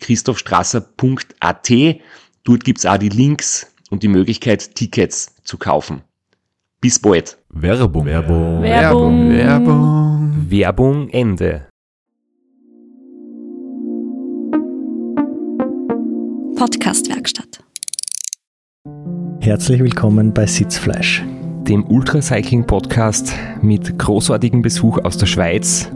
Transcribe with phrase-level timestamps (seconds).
[0.00, 1.70] www.christophstrasser.at.
[2.44, 6.02] Dort gibt's auch die Links und die Möglichkeit, Tickets zu kaufen.
[6.80, 7.36] Bis bald.
[7.50, 8.06] Werbung.
[8.06, 8.62] Werbung.
[8.62, 9.30] Werbung.
[9.30, 10.46] Werbung.
[10.48, 11.66] Werbung Ende.
[16.56, 17.62] Podcastwerkstatt.
[19.40, 21.22] Herzlich willkommen bei Sitzfleisch.
[21.62, 25.90] Dem Ultracycling Podcast mit großartigem Besuch aus der Schweiz.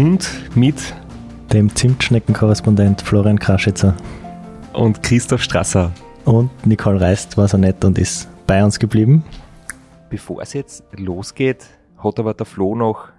[0.00, 0.94] Und mit
[1.52, 3.94] Dem Zimtschnecken-Korrespondent Florian Kraschitzer.
[4.72, 5.92] und Christoph Strasser.
[6.24, 9.22] Und Nicole Reist war so nett und ist bei uns geblieben.
[10.08, 11.66] Bevor es jetzt losgeht,
[11.98, 13.10] hat aber der Flo noch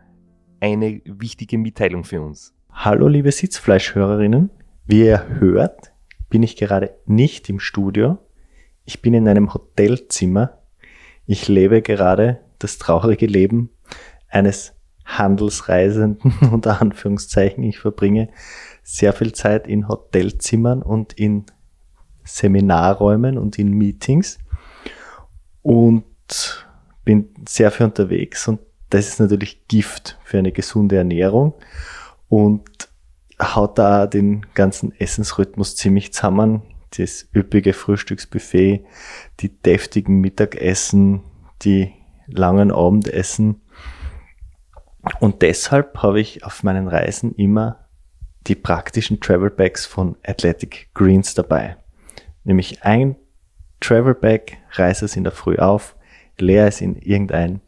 [0.60, 2.52] eine wichtige Mitteilung für uns.
[2.72, 4.50] Hallo liebe Sitzfleischhörerinnen.
[4.88, 5.94] Wie ihr hört,
[6.32, 8.18] bin ich gerade nicht im Studio.
[8.86, 10.58] Ich bin in einem Hotelzimmer.
[11.28, 13.70] Ich lebe gerade das traurige Leben
[14.30, 14.73] eines
[15.06, 17.64] Handelsreisenden unter Anführungszeichen.
[17.64, 18.30] Ich verbringe
[18.84, 21.45] sehr viel Zeit in Hotelzimmern und in
[22.23, 24.40] Seminarräumen und in Meetings
[25.61, 26.06] und
[27.04, 28.60] bin sehr viel unterwegs und
[28.90, 31.54] das ist natürlich Gift für eine gesunde Ernährung
[32.28, 32.90] und
[33.42, 36.61] haut da den ganzen Essensrhythmus ziemlich zusammen.
[36.98, 38.86] Das üppige Frühstücksbuffet,
[39.40, 41.22] die deftigen Mittagessen,
[41.61, 41.94] die
[42.28, 43.61] langen Abendessen.
[45.20, 47.88] Und deshalb habe ich auf meinen Reisen immer
[48.48, 51.78] die praktischen Travel Bags von Athletic Greens dabei.
[52.44, 53.16] Nämlich ein
[53.80, 55.95] Travel Bag, reiße es in der Früh auf,
[56.38, 57.61] leer es in irgendein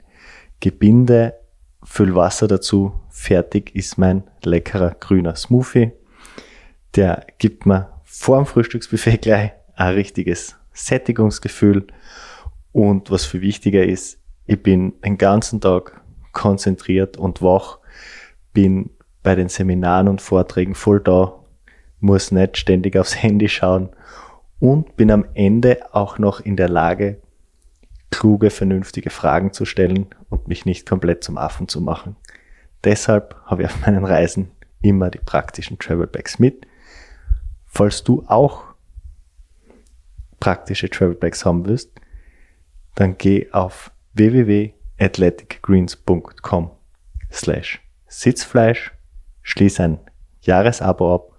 [0.60, 1.36] Gebinde,
[1.84, 5.92] füll Wasser dazu, fertig ist mein leckerer grüner Smoothie.
[6.96, 11.88] Der gibt mir vor dem Frühstücksbuffet gleich ein richtiges Sättigungsgefühl.
[12.72, 16.02] Und was viel wichtiger ist, ich bin den ganzen Tag
[16.34, 17.80] konzentriert und wach,
[18.54, 18.90] bin
[19.24, 21.40] bei den Seminaren und Vorträgen voll da,
[22.00, 23.90] muss nicht ständig aufs Handy schauen
[24.60, 27.22] und bin am Ende auch noch in der Lage,
[28.12, 32.16] kluge, vernünftige Fragen zu stellen und mich nicht komplett zum Affen zu machen.
[32.84, 34.52] Deshalb habe ich auf meinen Reisen
[34.82, 36.68] immer die praktischen Travel Bags mit.
[37.66, 38.66] Falls du auch
[40.40, 41.92] praktische Travel Bags haben willst,
[42.96, 43.92] dann geh auf
[45.04, 46.70] www.athleticgreens.com
[47.32, 48.92] slash Sitzfleisch,
[49.42, 50.00] schließ ein
[50.42, 51.32] Jahresabo ab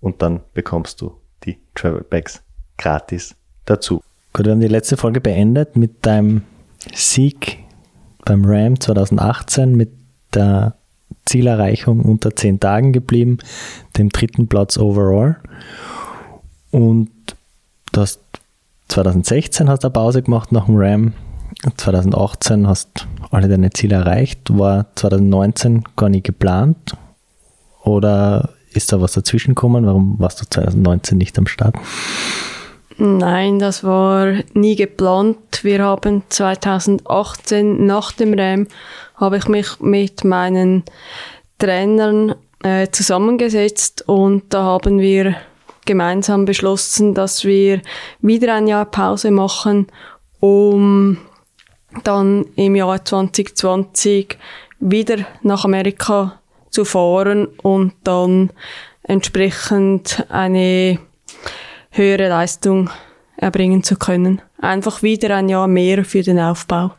[0.00, 2.42] und dann bekommst du die Travel Bags
[2.78, 3.34] gratis
[3.64, 4.02] dazu.
[4.32, 6.42] Gut, wir haben die letzte Folge beendet mit deinem
[6.94, 7.58] Sieg
[8.24, 9.90] beim Ram 2018 mit
[10.34, 10.74] der
[11.26, 13.38] Zielerreichung unter 10 Tagen geblieben,
[13.98, 15.36] dem dritten Platz overall.
[16.70, 17.10] Und
[17.92, 18.20] du hast
[18.88, 21.12] 2016 hast du eine Pause gemacht nach dem Ram.
[21.76, 24.56] 2018 hast alle deine Ziele erreicht.
[24.56, 26.96] War 2019 gar nicht geplant?
[27.82, 29.86] Oder ist da was dazwischen gekommen?
[29.86, 31.76] Warum warst du 2019 nicht am Start?
[32.98, 35.38] Nein, das war nie geplant.
[35.62, 38.66] Wir haben 2018 nach dem RAM
[39.16, 40.82] habe ich mich mit meinen
[41.58, 45.36] Trainern äh, zusammengesetzt und da haben wir
[45.84, 47.80] gemeinsam beschlossen, dass wir
[48.20, 49.86] wieder ein Jahr Pause machen,
[50.40, 51.18] um
[52.04, 54.38] dann im Jahr 2020
[54.80, 56.40] wieder nach Amerika
[56.70, 58.50] zu fahren und dann
[59.02, 60.98] entsprechend eine
[61.90, 62.90] höhere Leistung
[63.36, 64.40] erbringen zu können.
[64.60, 66.92] Einfach wieder ein Jahr mehr für den Aufbau.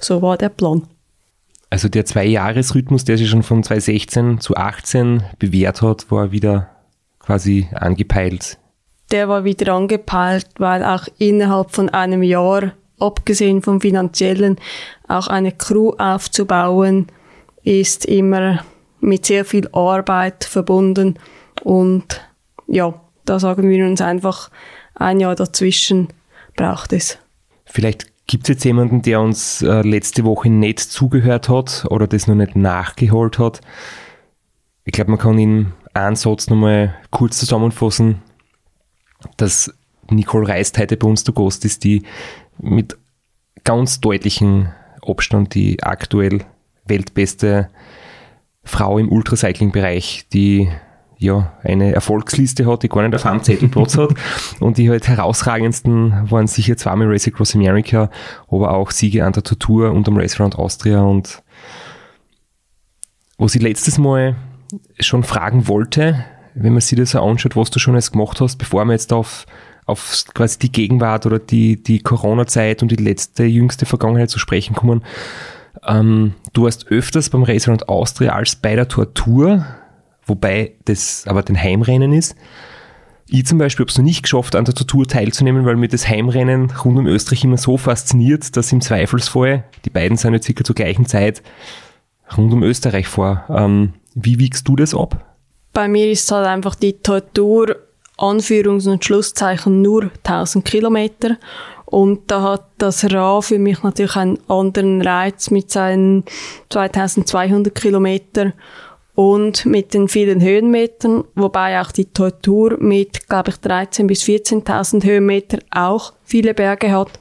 [0.00, 0.86] So war der Plan.
[1.70, 6.70] Also der Zwei-Jahres-Rhythmus, der sich schon von 2016 zu 18 bewährt hat, war wieder
[7.18, 8.58] quasi angepeilt.
[9.10, 12.72] Der war wieder angepeilt, weil auch innerhalb von einem Jahr
[13.04, 14.56] abgesehen vom finanziellen,
[15.08, 17.06] auch eine Crew aufzubauen,
[17.62, 18.64] ist immer
[19.00, 21.18] mit sehr viel Arbeit verbunden
[21.62, 22.22] und
[22.66, 24.50] ja, da sagen wir uns einfach,
[24.94, 26.08] ein Jahr dazwischen
[26.56, 27.18] braucht es.
[27.64, 32.26] Vielleicht gibt es jetzt jemanden, der uns äh, letzte Woche nicht zugehört hat oder das
[32.26, 33.60] noch nicht nachgeholt hat.
[34.84, 38.22] Ich glaube, man kann in einen Satz nochmal kurz zusammenfassen,
[39.36, 39.72] dass
[40.10, 42.02] Nicole Reist heute bei uns zu Gast ist, die
[42.58, 42.96] mit
[43.64, 44.68] ganz deutlichem
[45.06, 46.44] Abstand die aktuell
[46.86, 47.70] weltbeste
[48.62, 50.70] Frau im Ultracycling-Bereich, die
[51.18, 54.10] ja eine Erfolgsliste hat, die gar nicht auf einem Zettel Platz hat.
[54.60, 58.10] Und die halt herausragendsten waren sicher zweimal Race Across America,
[58.48, 61.00] aber auch Siege an der Tour und am Race Around Austria.
[61.02, 61.42] Und
[63.38, 64.36] was ich letztes Mal
[64.98, 66.24] schon fragen wollte,
[66.54, 69.12] wenn man sich das so anschaut, was du schon alles gemacht hast, bevor wir jetzt
[69.12, 69.46] auf,
[69.86, 74.74] auf quasi die Gegenwart oder die, die Corona-Zeit und die letzte, jüngste Vergangenheit zu sprechen
[74.74, 75.02] kommen.
[75.86, 79.66] Ähm, du warst öfters beim Race Around Austria als bei der Tortur,
[80.26, 82.34] wobei das aber den Heimrennen ist.
[83.26, 86.08] Ich zum Beispiel habe es noch nicht geschafft, an der Tour teilzunehmen, weil mir das
[86.08, 90.62] Heimrennen rund um Österreich immer so fasziniert, dass im Zweifelsfall, die beiden sind ja circa
[90.62, 91.42] zur gleichen Zeit,
[92.36, 93.44] rund um Österreich vor.
[93.48, 95.24] Ähm, wie wiegst du das ab?
[95.72, 97.76] Bei mir ist halt einfach die Tortur
[98.16, 101.36] Anführungs- und Schlusszeichen nur 1000 Kilometer.
[101.86, 106.24] Und da hat das Ra für mich natürlich einen anderen Reiz mit seinen
[106.70, 108.52] 2200 Kilometern
[109.14, 115.04] und mit den vielen Höhenmetern, wobei auch die Tortur mit, glaube ich, 13.000 bis 14.000
[115.04, 117.20] Höhenmeter auch viele Berge hat.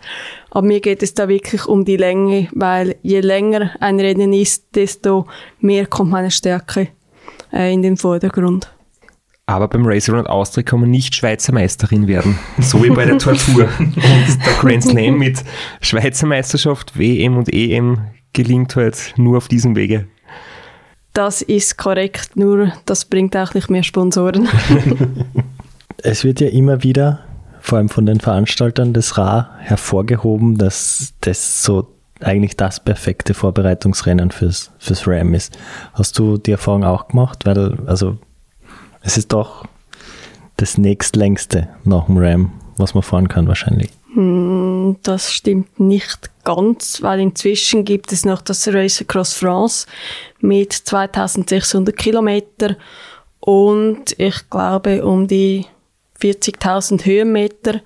[0.49, 4.65] Aber mir geht es da wirklich um die Länge, weil je länger ein Rennen ist,
[4.73, 5.27] desto
[5.59, 6.87] mehr kommt meine Stärke
[7.51, 8.72] äh, in den Vordergrund.
[9.45, 12.39] Aber beim Race Around Austria kann man nicht Schweizer Meisterin werden.
[12.59, 13.67] So wie bei der Tortur.
[13.77, 15.43] Und der Grand Slam mit
[15.81, 17.99] Schweizer Meisterschaft, WM und EM
[18.31, 20.07] gelingt halt nur auf diesem Wege.
[21.13, 24.47] Das ist korrekt, nur das bringt auch nicht mehr Sponsoren.
[25.97, 27.19] es wird ja immer wieder,
[27.59, 34.31] vor allem von den Veranstaltern des RA, hervorgehoben, dass das so eigentlich das perfekte Vorbereitungsrennen
[34.31, 35.57] fürs, fürs RAM ist.
[35.93, 37.45] Hast du die Erfahrung auch gemacht?
[37.45, 38.17] Weil, also,
[39.03, 39.65] es ist doch
[40.57, 43.91] das nächstlängste nach dem RAM, was man fahren kann wahrscheinlich.
[44.13, 49.87] Hm, das stimmt nicht ganz, weil inzwischen gibt es noch das Race Across France
[50.39, 52.77] mit 2600 Kilometer
[53.39, 55.65] und ich glaube um die
[56.21, 57.81] 40.000 Höhenmeter.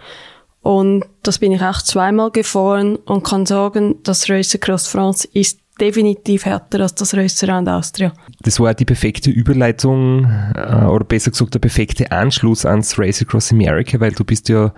[0.62, 5.60] Und das bin ich auch zweimal gefahren und kann sagen, das Race Across France ist
[5.80, 8.14] definitiv härter als das Around Austria.
[8.42, 10.26] Das war die perfekte Überleitung,
[10.56, 14.74] äh, oder besser gesagt der perfekte Anschluss ans Race Across America, weil du bist ja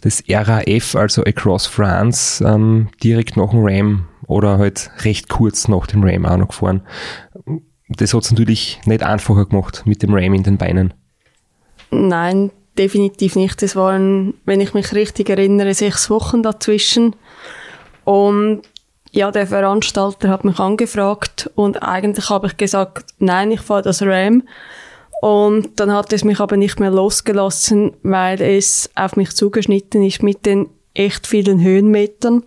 [0.00, 5.86] das RAF, also Across France, ähm, direkt nach dem Ram oder halt recht kurz nach
[5.86, 6.82] dem Ram auch noch gefahren.
[7.88, 10.94] Das hat es natürlich nicht einfacher gemacht mit dem Ram in den Beinen.
[11.90, 13.62] Nein, definitiv nicht.
[13.62, 17.16] Es waren, wenn ich mich richtig erinnere, sechs Wochen dazwischen.
[18.04, 18.62] Und
[19.12, 24.02] ja, der Veranstalter hat mich angefragt und eigentlich habe ich gesagt, nein, ich fahre das
[24.02, 24.42] Ram.
[25.20, 30.22] Und dann hat es mich aber nicht mehr losgelassen, weil es auf mich zugeschnitten ist
[30.22, 32.44] mit den echt vielen Höhenmetern.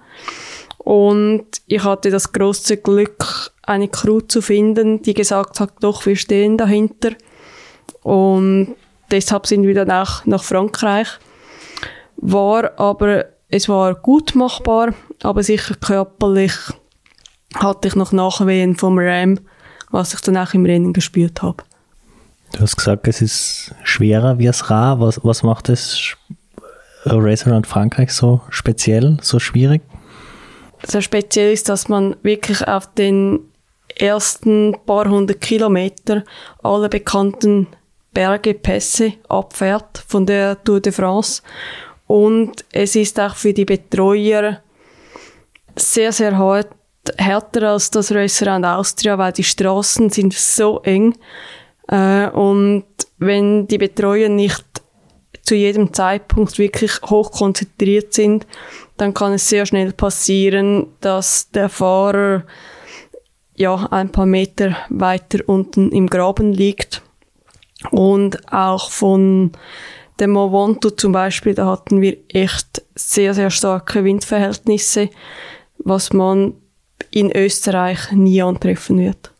[0.78, 6.16] Und ich hatte das große Glück, eine Crew zu finden, die gesagt hat, doch, wir
[6.16, 7.12] stehen dahinter.
[8.04, 8.76] Und
[9.12, 11.08] deshalb sind wir dann auch nach Frankreich.
[12.18, 16.54] War aber, es war gut machbar, aber sicher körperlich
[17.56, 19.40] hatte ich noch Nachwehen vom Ram,
[19.90, 21.64] was ich dann auch im Rennen gespürt habe.
[22.54, 25.00] Du hast gesagt, es ist schwerer wie das Ra.
[25.00, 26.16] Was, was macht das
[27.06, 29.82] Race Around Frankreich so speziell, so schwierig?
[30.84, 33.40] Sehr speziell ist, dass man wirklich auf den
[33.96, 36.24] ersten paar hundert Kilometer
[36.64, 37.68] alle bekannten
[38.14, 41.42] Berge, Pässe abfährt von der Tour de France.
[42.08, 44.60] Und es ist auch für die Betreuer
[45.76, 46.70] sehr, sehr hart,
[47.18, 51.16] härter als das Around Austria, weil die Straßen sind so eng.
[51.88, 52.86] Äh, und
[53.18, 54.66] wenn die Betreuer nicht
[55.44, 58.46] zu jedem Zeitpunkt wirklich hoch konzentriert sind,
[58.98, 62.44] dann kann es sehr schnell passieren, dass der Fahrer
[63.56, 67.02] ja ein paar Meter weiter unten im Graben liegt.
[67.90, 69.52] Und auch von
[70.20, 75.10] dem Movonto zum Beispiel, da hatten wir echt sehr, sehr starke Windverhältnisse,
[75.84, 76.54] was man
[77.10, 79.32] in Österreich nie antreffen wird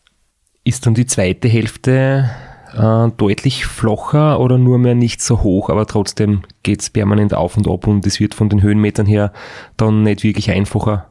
[0.64, 2.30] ist dann die zweite Hälfte
[2.74, 7.56] äh, deutlich flacher oder nur mehr nicht so hoch, aber trotzdem geht es permanent auf
[7.56, 9.32] und ab und es wird von den Höhenmetern her
[9.76, 11.10] dann nicht wirklich einfacher.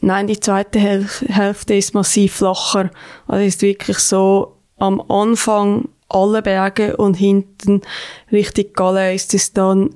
[0.00, 2.90] Nein, die zweite Hälfte ist massiv flacher.
[3.26, 7.82] Also ist wirklich so am Anfang alle Berge und hinten
[8.30, 9.90] Richtung Galle ist es dann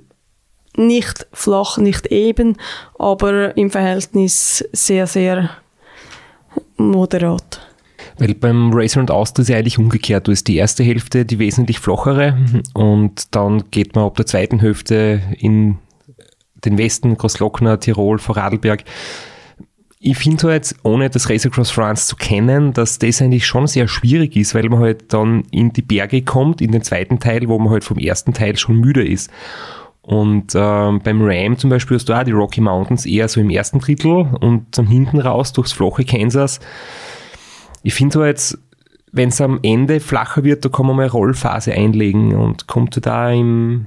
[0.76, 2.56] nicht flach, nicht eben,
[2.98, 5.50] aber im Verhältnis sehr, sehr
[6.76, 7.60] moderat.
[8.18, 10.26] Weil beim Racer und Austria ist ja eigentlich umgekehrt.
[10.26, 12.36] Du ist die erste Hälfte die wesentlich flachere
[12.74, 15.78] und dann geht man ab der zweiten Hälfte in
[16.64, 18.84] den Westen, Großlockner, Tirol, Vorarlberg.
[19.98, 23.86] Ich finde halt, ohne das Race Across France zu kennen, dass das eigentlich schon sehr
[23.86, 27.58] schwierig ist, weil man halt dann in die Berge kommt, in den zweiten Teil, wo
[27.58, 29.30] man halt vom ersten Teil schon müde ist.
[30.02, 33.50] Und ähm, beim Ram zum Beispiel hast du auch die Rocky Mountains eher so im
[33.50, 36.58] ersten Drittel und dann hinten raus durchs flache Kansas.
[37.84, 38.58] Ich finde so jetzt,
[39.12, 43.30] wenn es am Ende flacher wird, da kann man mal Rollphase einlegen und kommt da
[43.30, 43.86] im,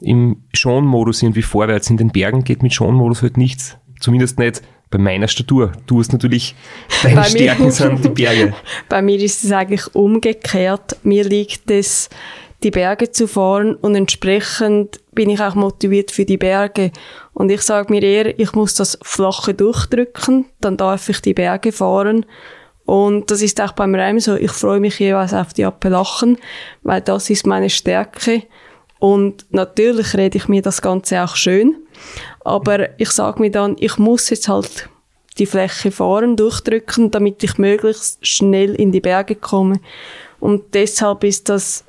[0.00, 1.90] im Schonmodus irgendwie vorwärts.
[1.90, 3.76] In den Bergen geht mit Schonmodus halt nichts.
[4.00, 5.72] Zumindest nicht bei meiner Statur.
[5.86, 6.54] Du hast natürlich,
[7.02, 8.54] deine bei Stärken mir, sind die Berge.
[8.88, 10.96] Bei mir ist es eigentlich umgekehrt.
[11.04, 12.08] Mir liegt es,
[12.62, 16.92] die Berge zu fahren und entsprechend bin ich auch motiviert für die Berge.
[17.32, 21.72] Und ich sage mir eher, ich muss das Flache durchdrücken, dann darf ich die Berge
[21.72, 22.26] fahren.
[22.84, 24.34] Und das ist auch beim Reim so.
[24.34, 26.38] Ich freue mich jeweils auf die Appalachen,
[26.82, 28.42] weil das ist meine Stärke.
[28.98, 31.76] Und natürlich rede ich mir das Ganze auch schön.
[32.40, 34.88] Aber ich sage mir dann, ich muss jetzt halt
[35.38, 39.80] die Fläche fahren, durchdrücken, damit ich möglichst schnell in die Berge komme.
[40.38, 41.84] Und deshalb ist das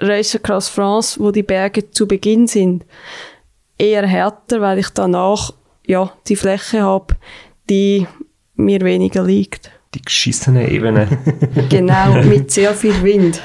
[0.00, 2.84] Race Across France, wo die Berge zu Beginn sind,
[3.78, 5.52] eher härter, weil ich danach
[5.86, 7.14] ja die Fläche habe,
[7.68, 8.06] die
[8.56, 9.70] mir weniger liegt.
[9.94, 11.08] Die geschissene Ebene.
[11.68, 13.42] genau, mit sehr viel Wind.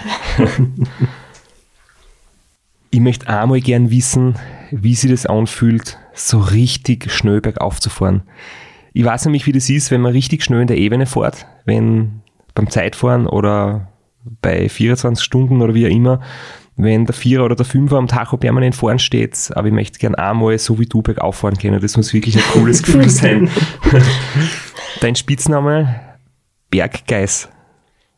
[2.91, 4.35] ich möchte einmal gern wissen,
[4.71, 8.24] wie sich das anfühlt, so richtig schnell bergauf zu fahren.
[8.93, 12.21] Ich weiß nämlich, wie das ist, wenn man richtig schnell in der Ebene fährt, wenn
[12.53, 13.89] beim Zeitfahren oder
[14.41, 16.22] bei 24 Stunden oder wie auch immer,
[16.77, 20.15] wenn der Vierer oder der Fünfer am Tacho permanent vorn steht, aber ich möchte gern
[20.15, 21.79] einmal so wie du bergauf fahren können.
[21.79, 23.50] Das muss wirklich ein cooles Gefühl sein.
[25.00, 25.96] Dein Spitzname?
[26.72, 27.50] Berggeiß.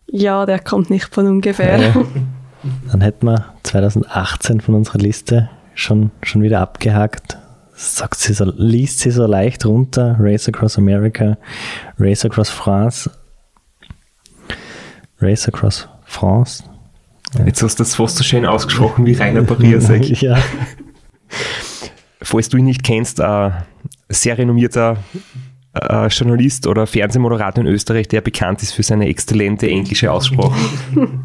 [0.07, 1.77] Ja, der kommt nicht von ungefähr.
[1.79, 1.93] Äh,
[2.91, 7.37] dann hätten wir 2018 von unserer Liste schon, schon wieder abgehakt.
[7.75, 10.15] Sagt sie so, liest sie so leicht runter.
[10.19, 11.37] Race Across America,
[11.99, 13.11] Race Across France,
[15.19, 16.63] Race Across France.
[17.45, 20.21] Jetzt hast du das fast so schön ausgesprochen wie Rainer Barriasek.
[20.21, 20.37] ja.
[22.21, 23.53] Falls du ihn nicht kennst, ein
[24.09, 24.97] sehr renommierter
[25.73, 30.55] äh, Journalist oder Fernsehmoderator in Österreich, der bekannt ist für seine exzellente englische Aussprache.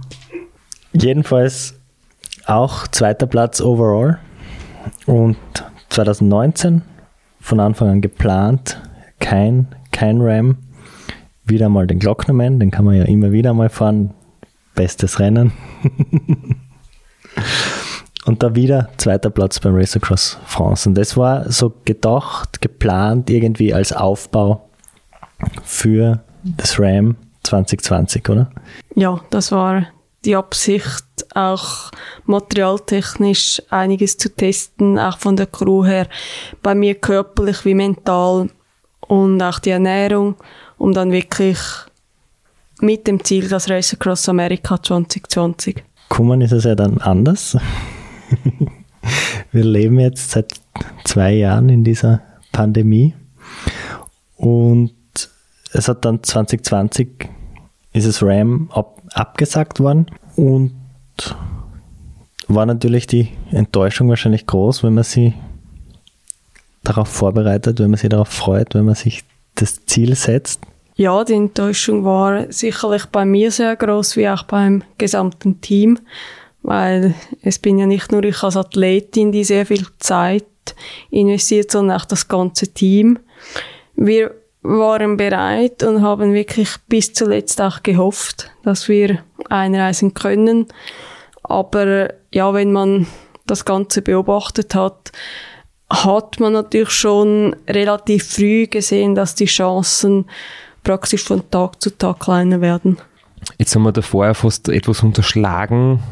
[0.93, 1.75] Jedenfalls
[2.47, 4.19] auch zweiter Platz overall
[5.07, 5.37] und
[5.89, 6.83] 2019
[7.41, 8.81] von Anfang an geplant,
[9.21, 10.59] kein, kein Ram,
[11.45, 14.15] wieder mal den Glocknerman, den kann man ja immer wieder mal fahren.
[14.75, 15.53] Bestes Rennen.
[18.25, 20.89] und da wieder zweiter Platz beim Race Across France.
[20.89, 24.69] Und das war so gedacht, geplant irgendwie als Aufbau
[25.65, 28.51] für das Ram 2020, oder?
[28.95, 29.87] Ja, das war
[30.25, 31.91] die Absicht, auch
[32.27, 36.07] materialtechnisch einiges zu testen, auch von der Crew her,
[36.63, 38.49] bei mir körperlich wie mental
[39.01, 40.37] und auch die Ernährung
[40.83, 41.59] um dann wirklich
[42.83, 45.85] mit dem Ziel das Race Across America 2020.
[46.09, 47.57] Kommen ist es ja dann anders.
[49.53, 50.61] Wir leben jetzt seit
[51.05, 53.15] zwei Jahren in dieser Pandemie
[54.37, 54.95] und
[55.73, 57.29] es hat dann 2020
[57.93, 60.75] ist es RAM ab, abgesagt worden und
[62.49, 65.35] war natürlich die Enttäuschung wahrscheinlich groß, wenn man sie
[66.83, 69.25] darauf vorbereitet, wenn man sich darauf freut, wenn man sich
[69.55, 70.61] das Ziel setzt.
[70.95, 75.99] Ja, die Enttäuschung war sicherlich bei mir sehr groß, wie auch beim gesamten Team,
[76.63, 80.45] weil es bin ja nicht nur ich als Athletin, die sehr viel Zeit
[81.11, 83.19] investiert, sondern auch das ganze Team.
[83.95, 90.67] Wir waren bereit und haben wirklich bis zuletzt auch gehofft, dass wir einreisen können.
[91.43, 93.07] Aber ja, wenn man
[93.47, 95.11] das Ganze beobachtet hat,
[95.91, 100.27] hat man natürlich schon relativ früh gesehen, dass die Chancen
[100.83, 102.99] praktisch von Tag zu Tag kleiner werden.
[103.59, 106.03] Jetzt haben wir da vorher fast etwas unterschlagen,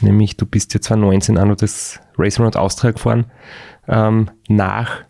[0.00, 3.26] nämlich du bist ja 2019 auch noch das Race Around Austria gefahren.
[3.86, 5.04] Ähm, nach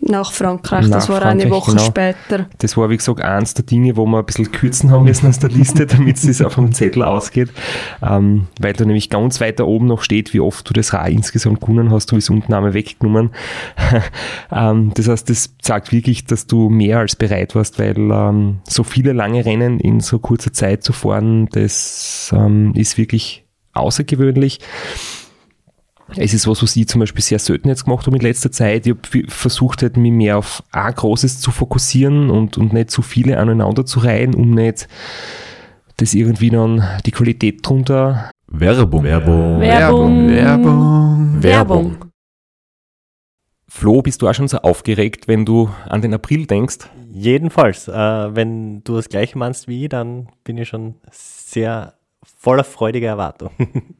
[0.00, 0.88] nach Frankreich.
[0.88, 1.84] Nach das war eine Frankreich, Woche genau.
[1.84, 2.46] später.
[2.58, 5.38] Das war, wie gesagt, eins der Dinge, wo wir ein bisschen kürzen haben müssen aus
[5.38, 7.50] der Liste, damit es auf dem Zettel ausgeht.
[8.02, 11.60] Ähm, weil da nämlich ganz weiter oben noch steht, wie oft du das Rad insgesamt
[11.60, 13.30] gewonnen hast, du ist unten einmal weggenommen.
[14.52, 18.84] ähm, das heißt, das sagt wirklich, dass du mehr als bereit warst, weil ähm, so
[18.84, 24.60] viele lange Rennen in so kurzer Zeit zu fahren, das ähm, ist wirklich außergewöhnlich.
[26.16, 28.86] Es ist was, was ich zum Beispiel sehr selten jetzt gemacht habe in letzter Zeit.
[28.86, 33.02] Ich habe versucht, halt, mich mehr auf ein Großes zu fokussieren und, und nicht zu
[33.02, 34.88] viele aneinander zu reihen, um nicht
[35.96, 38.30] das irgendwie dann die Qualität drunter.
[38.48, 39.04] Werbung.
[39.04, 39.60] Werbung.
[39.60, 40.28] Werbung.
[40.28, 41.42] Werbung.
[41.42, 41.96] Werbung.
[43.68, 46.78] Flo, bist du auch schon so aufgeregt, wenn du an den April denkst?
[47.12, 52.64] Jedenfalls, äh, wenn du das gleiche meinst wie ich, dann bin ich schon sehr voller
[52.64, 53.50] freudiger Erwartung.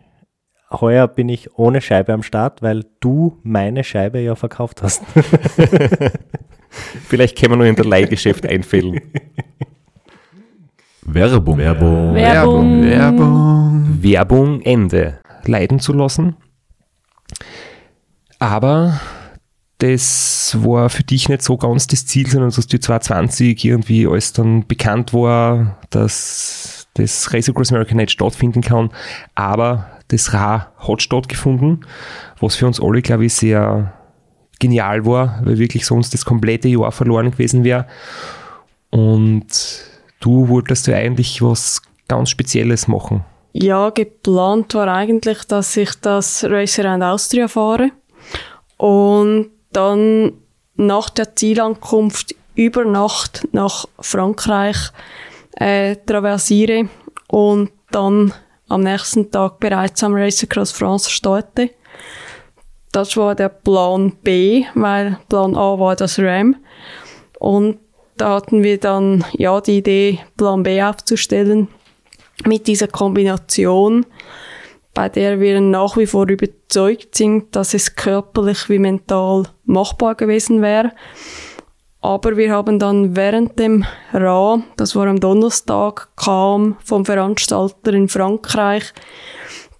[0.71, 5.03] Heuer bin ich ohne Scheibe am Start, weil du meine Scheibe ja verkauft hast.
[7.07, 9.01] Vielleicht können wir noch in der Leihgeschäft einfällen.
[11.01, 11.57] Werbung.
[11.57, 12.15] Werbung.
[12.15, 12.83] Werbung.
[12.83, 14.03] Werbung.
[14.03, 16.37] Werbung Ende leiden zu lassen.
[18.39, 18.99] Aber
[19.79, 24.31] das war für dich nicht so ganz das Ziel, sondern dass die 2020 irgendwie alles
[24.31, 28.91] dann bekannt war, dass das Race Across America nicht stattfinden kann.
[29.33, 31.85] Aber das Ra hat stattgefunden,
[32.39, 33.93] was für uns alle, glaube ich, sehr
[34.59, 37.87] genial war, weil wirklich sonst das komplette Jahr verloren gewesen wäre.
[38.91, 39.47] Und
[40.19, 43.23] du wolltest ja eigentlich was ganz Spezielles machen.
[43.53, 47.91] Ja, geplant war eigentlich, dass ich das Race Around Austria fahre
[48.77, 50.33] und dann
[50.75, 54.77] nach der Zielankunft über Nacht nach Frankreich
[55.57, 56.87] äh, traversiere
[57.27, 58.33] und dann
[58.71, 61.71] am nächsten Tag bereits am Race Across France starte.
[62.91, 66.55] Das war der Plan B, weil Plan A war das RAM.
[67.39, 67.79] Und
[68.17, 71.67] da hatten wir dann ja die Idee, Plan B aufzustellen
[72.45, 74.05] mit dieser Kombination,
[74.93, 80.61] bei der wir nach wie vor überzeugt sind, dass es körperlich wie mental machbar gewesen
[80.61, 80.91] wäre.
[82.01, 88.09] Aber wir haben dann während dem RA, das war am Donnerstag, kam vom Veranstalter in
[88.09, 88.91] Frankreich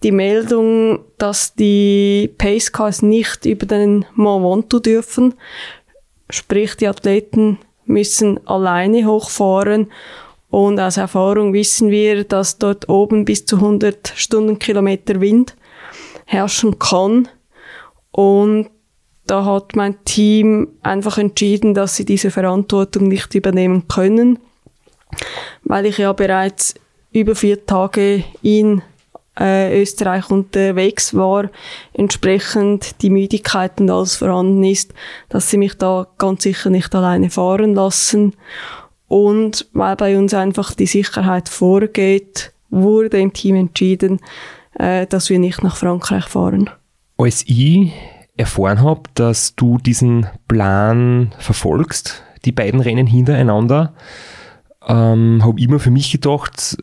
[0.03, 5.33] die Meldung, dass die Pacecars nicht über den Mont Ventoux dürfen.
[6.29, 9.91] Sprich, die Athleten müssen alleine hochfahren.
[10.49, 15.55] Und aus Erfahrung wissen wir, dass dort oben bis zu 100 Stundenkilometer Wind
[16.25, 17.29] herrschen kann.
[18.11, 18.69] Und
[19.27, 24.39] da hat mein Team einfach entschieden, dass sie diese Verantwortung nicht übernehmen können,
[25.63, 26.75] weil ich ja bereits
[27.11, 28.81] über vier Tage in
[29.39, 31.49] äh, Österreich unterwegs war,
[31.93, 34.93] entsprechend die Müdigkeit und alles vorhanden ist,
[35.29, 38.33] dass sie mich da ganz sicher nicht alleine fahren lassen.
[39.07, 44.19] Und weil bei uns einfach die Sicherheit vorgeht, wurde im Team entschieden,
[44.77, 46.69] äh, dass wir nicht nach Frankreich fahren.
[47.25, 47.91] Ich
[48.41, 53.93] erfahren habe, dass du diesen Plan verfolgst, die beiden Rennen hintereinander,
[54.87, 56.77] ähm, habe immer für mich gedacht,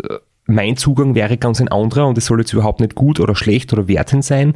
[0.47, 3.73] mein Zugang wäre ganz ein anderer und es soll jetzt überhaupt nicht gut oder schlecht
[3.73, 4.55] oder wertend sein.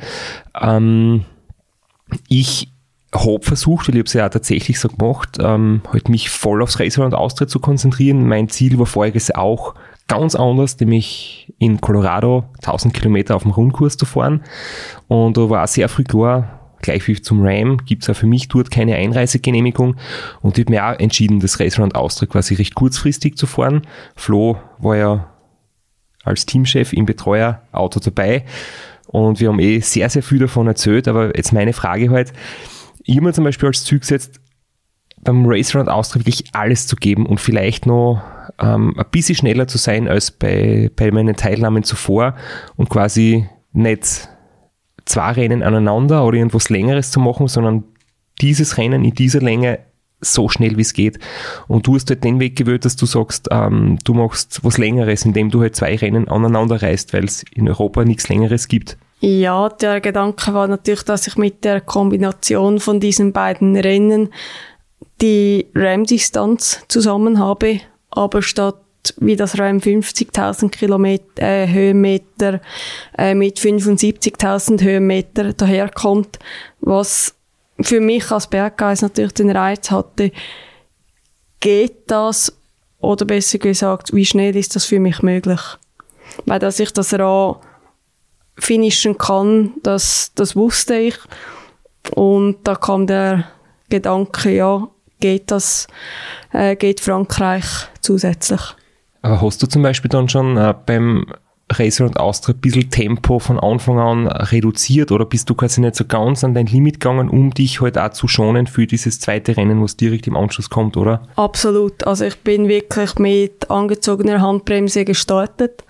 [0.59, 1.25] Ähm,
[2.29, 2.69] ich
[3.15, 6.81] habe versucht, weil ich habe es ja tatsächlich so gemacht, ähm, halt mich voll aufs
[6.81, 8.27] Racer und Austritt zu konzentrieren.
[8.27, 9.75] Mein Ziel war voriges auch
[10.09, 14.43] ganz anders, nämlich in Colorado 1000 Kilometer auf dem Rundkurs zu fahren.
[15.09, 18.27] Und da war auch sehr früh klar, gleich wie zum Ram, gibt es auch für
[18.27, 19.97] mich dort keine Einreisegenehmigung.
[20.41, 23.83] Und ich habe mir auch entschieden, das Racer und Austritt quasi recht kurzfristig zu fahren.
[24.17, 25.29] Flo war ja
[26.25, 28.45] als Teamchef im Betreuerauto dabei.
[29.07, 31.09] Und wir haben eh sehr, sehr viel davon erzählt.
[31.09, 32.33] Aber jetzt meine Frage halt,
[33.05, 34.41] ich habe mir zum Beispiel als Ziel gesetzt,
[35.23, 38.23] beim Race Round Austria wirklich alles zu geben und vielleicht noch
[38.59, 42.35] ähm, ein bisschen schneller zu sein als bei, bei meinen Teilnahmen zuvor
[42.77, 44.29] und quasi nicht
[45.05, 47.85] zwei Rennen aneinander oder irgendwas Längeres zu machen, sondern
[48.41, 49.81] dieses Rennen in dieser Länge
[50.23, 51.19] so schnell wie es geht.
[51.69, 55.25] Und du hast halt den Weg gewählt, dass du sagst, ähm, du machst was Längeres,
[55.25, 58.97] indem du halt zwei Rennen aneinander reist, weil es in Europa nichts Längeres gibt.
[59.21, 64.31] Ja, der Gedanke war natürlich, dass ich mit der Kombination von diesen beiden Rennen
[65.21, 68.82] die RAM-Distanz zusammen habe, aber statt
[69.19, 72.61] wie das RAM 50.000 Kilometer, äh, Höhenmeter
[73.19, 76.39] äh, mit 75.000 Höhenmeter daherkommt,
[76.81, 77.35] was
[77.81, 80.31] für mich als Berggeist natürlich den Reiz hatte,
[81.61, 82.57] geht das
[83.01, 85.61] oder besser gesagt, wie schnell ist das für mich möglich?
[86.47, 87.61] Weil dass ich das Rad
[88.57, 91.17] finishen kann, das, das wusste ich.
[92.15, 93.49] Und da kam der
[93.89, 94.89] Gedanke, ja,
[95.21, 95.87] geht das,
[96.53, 97.65] äh, geht Frankreich
[98.01, 98.61] zusätzlich.
[99.23, 101.27] Aber hast du zum Beispiel dann schon äh, beim
[101.71, 105.97] Racer und Austria ein bisschen Tempo von Anfang an reduziert oder bist du quasi nicht
[105.97, 109.57] so ganz an dein Limit gegangen, um dich halt auch zu schonen für dieses zweite
[109.57, 111.23] Rennen, was direkt im Anschluss kommt, oder?
[111.37, 112.07] Absolut.
[112.07, 115.85] Also ich bin wirklich mit angezogener Handbremse gestartet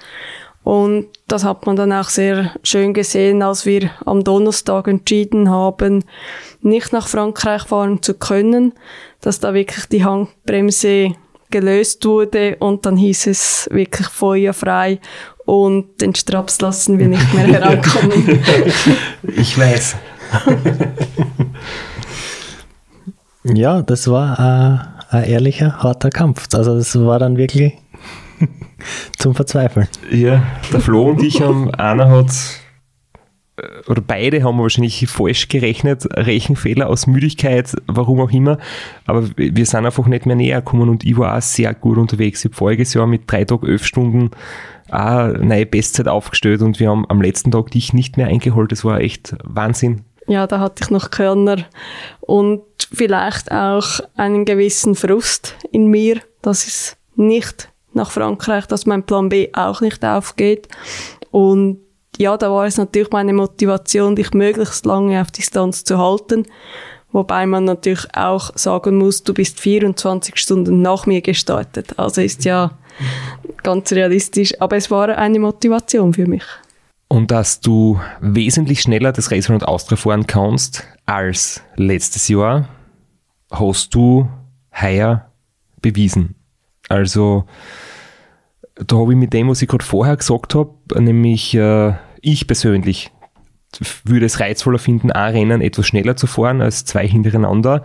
[0.64, 6.05] und das hat man dann auch sehr schön gesehen, als wir am Donnerstag entschieden haben,
[6.61, 8.73] nicht nach Frankreich fahren zu können,
[9.21, 11.14] dass da wirklich die Handbremse
[11.52, 14.98] gelöst wurde und dann hieß es wirklich feuerfrei
[15.44, 18.40] und den Straps lassen wir nicht mehr herankommen.
[19.36, 19.96] ich weiß.
[23.44, 26.48] ja, das war äh, ein ehrlicher, harter Kampf.
[26.54, 27.74] Also das war dann wirklich
[29.18, 29.88] zum Verzweifeln.
[30.10, 32.30] Ja, der Flo und ich haben, einer hat
[33.87, 38.59] oder beide haben wahrscheinlich falsch gerechnet, Rechenfehler aus Müdigkeit, warum auch immer,
[39.07, 42.44] aber wir sind einfach nicht mehr näher gekommen und ich war auch sehr gut unterwegs.
[42.44, 44.31] Ich habe voriges Jahr mit drei Tagen, elf Stunden
[44.90, 48.72] auch neue Bestzeit aufgestellt und wir haben am letzten Tag dich nicht mehr eingeholt.
[48.72, 50.05] Das war echt Wahnsinn.
[50.29, 51.64] Ja, da hatte ich noch Körner
[52.20, 59.05] und vielleicht auch einen gewissen Frust in mir, dass es nicht nach Frankreich, dass mein
[59.05, 60.68] Plan B auch nicht aufgeht.
[61.31, 61.79] Und
[62.18, 66.46] ja, da war es natürlich meine Motivation, dich möglichst lange auf Distanz zu halten.
[67.12, 71.98] Wobei man natürlich auch sagen muss, du bist 24 Stunden nach mir gestartet.
[71.98, 72.72] Also ist ja
[73.62, 74.61] ganz realistisch.
[74.61, 76.44] Aber es war eine Motivation für mich.
[77.09, 82.68] Und dass du wesentlich schneller das Race und Austria fahren kannst als letztes Jahr,
[83.51, 84.31] hast du
[84.81, 85.31] heuer
[85.83, 86.37] bewiesen.
[86.88, 87.44] Also,
[88.87, 93.11] da habe ich mit dem, was ich gerade vorher gesagt habe, nämlich äh, ich persönlich
[94.05, 97.83] würde es reizvoller finden, ein Rennen etwas schneller zu fahren als zwei hintereinander.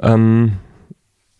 [0.00, 0.58] Ähm,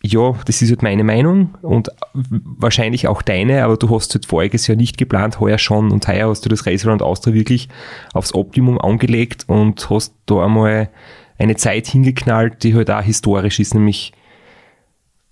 [0.03, 4.67] ja, das ist halt meine Meinung und wahrscheinlich auch deine, aber du hast halt voriges
[4.67, 7.69] Jahr nicht geplant, heuer schon und heuer hast du das Race Around Austria wirklich
[8.13, 10.89] aufs Optimum angelegt und hast da einmal
[11.37, 14.13] eine Zeit hingeknallt, die halt auch historisch ist, nämlich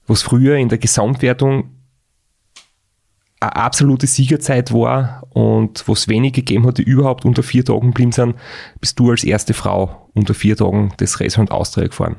[0.08, 1.70] was früher in der Gesamtwertung
[3.44, 7.88] eine absolute Siegerzeit war und wo es wenige gegeben hat, die überhaupt unter vier Tagen
[7.88, 8.36] geblieben sind,
[8.80, 12.16] bist du als erste Frau unter vier Tagen das Racehand Austria gefahren.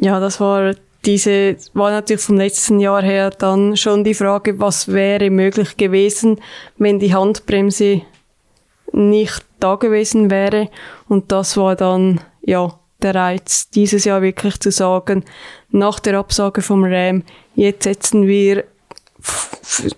[0.00, 4.88] Ja, das war diese, war natürlich vom letzten Jahr her dann schon die Frage, was
[4.88, 6.40] wäre möglich gewesen,
[6.76, 8.02] wenn die Handbremse
[8.92, 10.68] nicht da gewesen wäre.
[11.08, 15.24] Und das war dann, ja, der Reiz, dieses Jahr wirklich zu sagen,
[15.70, 17.22] nach der Absage vom RAM,
[17.54, 18.64] jetzt setzen wir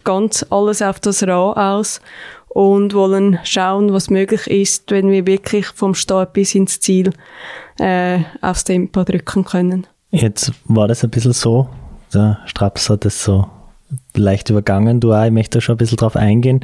[0.04, 2.00] ganz alles auf das Ra aus
[2.48, 7.12] und wollen schauen, was möglich ist, wenn wir wirklich vom Start bis ins Ziel
[7.78, 9.87] äh, aufs Tempo drücken können.
[10.11, 11.68] Jetzt war das ein bisschen so,
[12.12, 13.46] der Straps hat das so
[14.14, 16.61] leicht übergangen, du auch, ich möchte da schon ein bisschen drauf eingehen,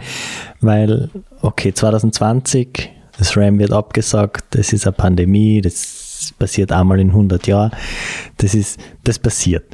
[0.61, 1.11] weil,
[1.43, 7.47] okay, 2020, das RAM wird abgesagt, das ist eine Pandemie, das passiert einmal in 100
[7.47, 7.71] Jahren,
[8.39, 9.65] das ist, das passiert.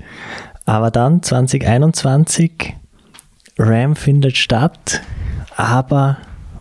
[0.72, 2.72] Aber dann 2021,
[3.58, 5.02] RAM findet statt,
[5.54, 6.16] aber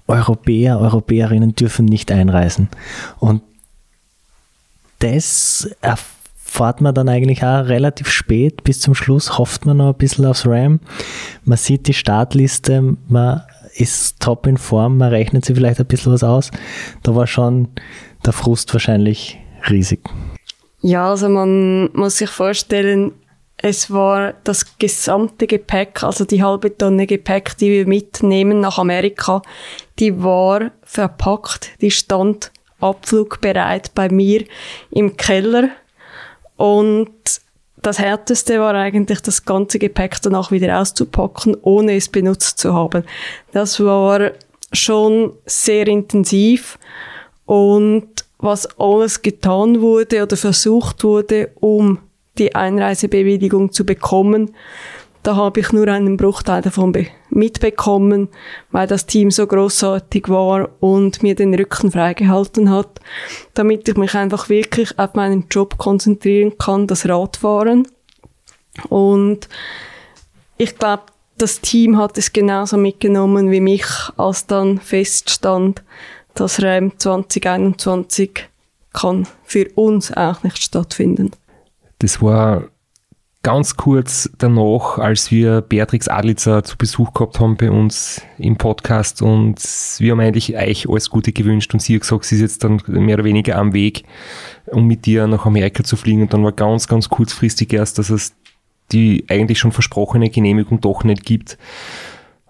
[0.06, 2.68] Europäer, Europäerinnen dürfen nicht einreisen.
[3.20, 3.42] Und
[5.00, 8.66] das erfahrt man dann eigentlich auch relativ spät.
[8.66, 10.82] Bis zum Schluss hofft man noch ein bisschen aufs RAM.
[11.46, 13.44] Man sieht die Startliste, man
[13.76, 16.52] ist top in Form, man rechnet sich vielleicht ein bisschen was aus.
[17.04, 17.70] Da war schon
[18.26, 20.02] der Frust wahrscheinlich riesig.
[20.82, 23.14] Ja, also man muss sich vorstellen,
[23.62, 29.44] es war das gesamte Gepäck, also die halbe Tonne Gepäck, die wir mitnehmen nach Amerika,
[30.00, 34.46] die war verpackt, die stand abflugbereit bei mir
[34.90, 35.70] im Keller.
[36.58, 37.12] Und
[37.84, 43.04] das Härteste war eigentlich, das ganze Gepäck danach wieder auszupacken, ohne es benutzt zu haben.
[43.52, 44.32] Das war
[44.74, 46.80] schon sehr intensiv
[47.46, 48.08] und
[48.40, 52.00] was alles getan wurde oder versucht wurde, um
[52.42, 54.56] die Einreisebewilligung zu bekommen.
[55.24, 56.92] Da habe ich nur einen Bruchteil davon
[57.30, 58.30] mitbekommen,
[58.72, 63.00] weil das Team so großartig war und mir den Rücken freigehalten hat,
[63.54, 67.88] damit ich mich einfach wirklich auf meinen Job konzentrieren kann, das Radfahren.
[68.90, 69.48] Und
[70.58, 71.04] ich glaube,
[71.38, 73.86] das Team hat es genauso mitgenommen wie mich,
[74.18, 75.84] als dann feststand,
[76.34, 78.50] dass REM 2021
[78.94, 81.32] kann für uns auch nicht stattfinden.
[82.02, 82.64] Das war
[83.44, 89.22] ganz kurz danach, als wir Beatrix Adlitzer zu Besuch gehabt haben bei uns im Podcast
[89.22, 89.60] und
[90.00, 92.82] wir haben eigentlich euch alles Gute gewünscht und sie hat gesagt, sie ist jetzt dann
[92.88, 94.04] mehr oder weniger am Weg,
[94.66, 98.10] um mit dir nach Amerika zu fliegen und dann war ganz, ganz kurzfristig erst, dass
[98.10, 98.34] es
[98.92, 101.60] die eigentlich schon versprochene Genehmigung doch nicht gibt.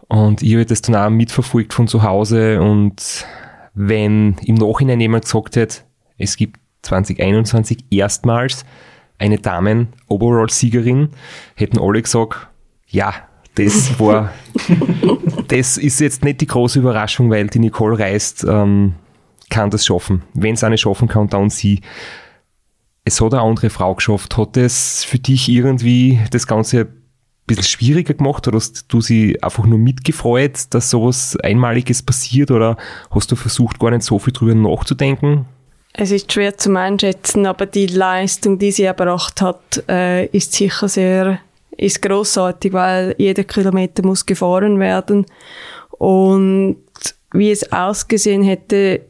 [0.08, 3.26] Und ich habe das dann auch mitverfolgt von zu Hause und
[3.74, 5.80] wenn im Nachhinein jemand gesagt hätte,
[6.18, 8.64] es gibt 2021 erstmals
[9.18, 11.10] eine Damen-Overall-Siegerin,
[11.56, 12.48] hätten alle gesagt,
[12.88, 13.14] ja,
[13.56, 14.32] das war,
[15.48, 18.96] das ist jetzt nicht die große Überraschung, weil die Nicole Reist ähm,
[19.50, 20.24] kann das schaffen.
[20.34, 21.82] Wenn es eine schaffen kann, dann sie.
[23.04, 24.38] Es hat eine andere Frau geschafft.
[24.38, 26.88] Hat es für dich irgendwie das Ganze ein
[27.48, 32.78] bisschen schwieriger gemacht oder hast du sie einfach nur mitgefreut, dass sowas Einmaliges passiert oder
[33.10, 35.46] hast du versucht, gar nicht so viel drüber nachzudenken?
[35.94, 40.88] Es ist schwer zu einschätzen, aber die Leistung, die sie erbracht hat, äh, ist sicher
[40.88, 41.40] sehr,
[41.76, 45.26] ist großartig, weil jeder Kilometer muss gefahren werden.
[45.90, 46.78] Und
[47.34, 49.02] wie es ausgesehen hätte,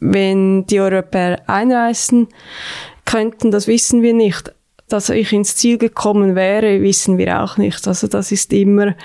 [0.00, 2.28] wenn die Europäer einreisen
[3.04, 4.52] könnten, das wissen wir nicht.
[4.88, 7.86] Dass ich ins Ziel gekommen wäre, wissen wir auch nicht.
[7.86, 8.96] Also das ist immer,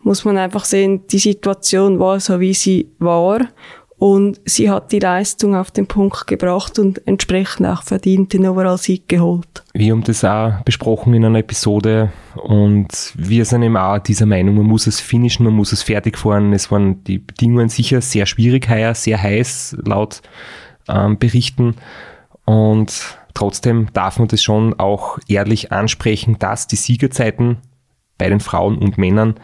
[0.00, 3.40] muss man einfach sehen, die Situation war so, wie sie war.
[4.04, 9.08] Und sie hat die Leistung auf den Punkt gebracht und entsprechend auch verdient den Overall-Sieg
[9.08, 9.64] geholt.
[9.72, 14.56] Wir haben das auch besprochen in einer Episode und wir sind eben auch dieser Meinung,
[14.56, 16.52] man muss es finishen, man muss es fertig fahren.
[16.52, 20.20] Es waren die Bedingungen sicher sehr schwierig heuer, sehr heiß laut
[20.86, 21.74] ähm, Berichten
[22.44, 27.56] und trotzdem darf man das schon auch ehrlich ansprechen, dass die Siegerzeiten
[28.18, 29.36] bei den Frauen und Männern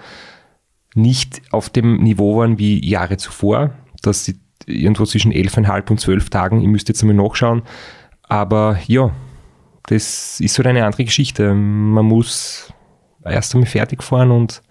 [0.95, 3.71] nicht auf dem Niveau waren wie Jahre zuvor
[4.03, 7.63] dass sie irgendwo zwischen 11,5 und 12 Tagen, ich müsste jetzt einmal nachschauen,
[8.23, 9.11] aber ja,
[9.87, 11.53] das ist so halt eine andere Geschichte.
[11.53, 12.73] Man muss
[13.25, 14.63] erst einmal fertig fahren und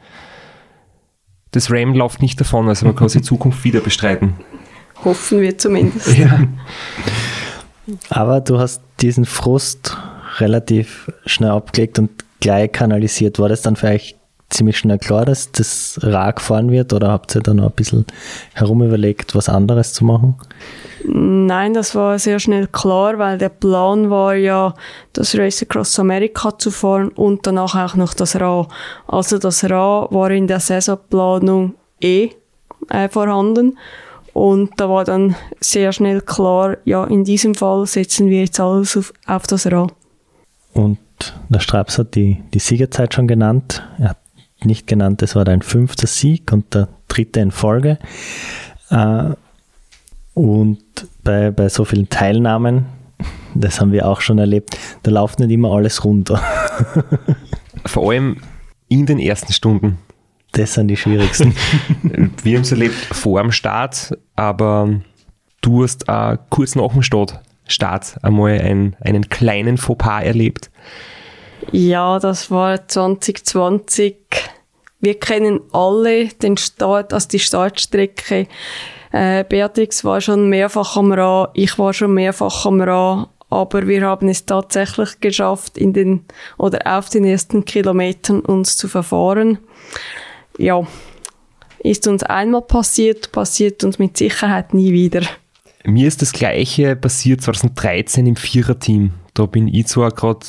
[1.52, 4.36] das RAM läuft nicht davon, also man kann sie in Zukunft wieder bestreiten.
[5.04, 6.18] Hoffen wir zumindest.
[6.18, 6.48] Ja.
[8.12, 9.98] Aber du hast diesen Frust
[10.38, 13.40] relativ schnell abgelegt und gleich kanalisiert.
[13.40, 14.19] War das dann vielleicht
[14.50, 18.06] ziemlich schnell klar, dass das Rad gefahren wird oder habt ihr da noch ein bisschen
[18.54, 20.36] herum überlegt, was anderes zu machen?
[21.06, 24.74] Nein, das war sehr schnell klar, weil der Plan war ja,
[25.14, 28.68] das Race Across America zu fahren und danach auch noch das Rad.
[29.08, 32.30] Also das Rad war in der Saisonplanung eh
[32.90, 33.78] äh, vorhanden
[34.34, 38.96] und da war dann sehr schnell klar, ja, in diesem Fall setzen wir jetzt alles
[38.98, 39.94] auf, auf das Rad.
[40.74, 40.98] Und
[41.50, 43.84] der Straps hat die, die Siegerzeit schon genannt.
[43.98, 44.18] Er hat
[44.64, 47.98] nicht genannt, es war dein fünfter Sieg und der dritte in Folge.
[48.90, 49.32] Äh,
[50.34, 50.84] und
[51.24, 52.86] bei, bei so vielen Teilnahmen,
[53.56, 56.42] das haben wir auch schon erlebt, da läuft nicht immer alles runter.
[57.86, 58.38] Vor allem
[58.88, 60.00] in den ersten Stunden.
[60.52, 61.54] Das sind die schwierigsten.
[62.44, 65.02] Wir haben es erlebt vor dem Start, aber
[65.62, 70.72] du hast auch kurz nach dem Start, Start einmal ein, einen kleinen Fauxpas erlebt.
[71.72, 74.16] Ja, das war 2020.
[75.02, 78.48] Wir kennen alle den Start, also die Startstrecke.
[79.12, 84.06] Äh, Beatrix war schon mehrfach am Rad, ich war schon mehrfach am Rad, aber wir
[84.06, 86.26] haben es tatsächlich geschafft, in den
[86.58, 89.58] oder auf den ersten Kilometern uns zu verfahren.
[90.58, 90.86] Ja,
[91.80, 95.22] ist uns einmal passiert, passiert uns mit Sicherheit nie wieder.
[95.86, 99.12] Mir ist das Gleiche passiert 2013 im Viererteam.
[99.34, 100.46] Da bin ich zwar gerade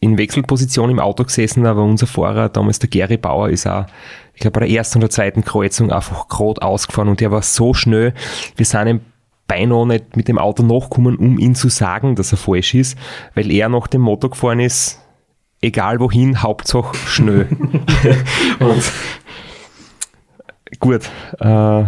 [0.00, 3.86] in Wechselposition im Auto gesessen, aber unser Fahrer, damals der Gary Bauer, ist auch,
[4.34, 7.72] ich glaube, bei der ersten oder zweiten Kreuzung einfach gerade ausgefahren und der war so
[7.72, 8.12] schnell,
[8.56, 9.00] wir sind ihm
[9.48, 12.98] beinahe nicht mit dem Auto nachgekommen, um ihn zu sagen, dass er falsch ist,
[13.34, 15.00] weil er nach dem Motto gefahren ist,
[15.60, 17.48] egal wohin, Hauptsache schnell.
[18.58, 18.92] und
[20.80, 21.84] gut, äh,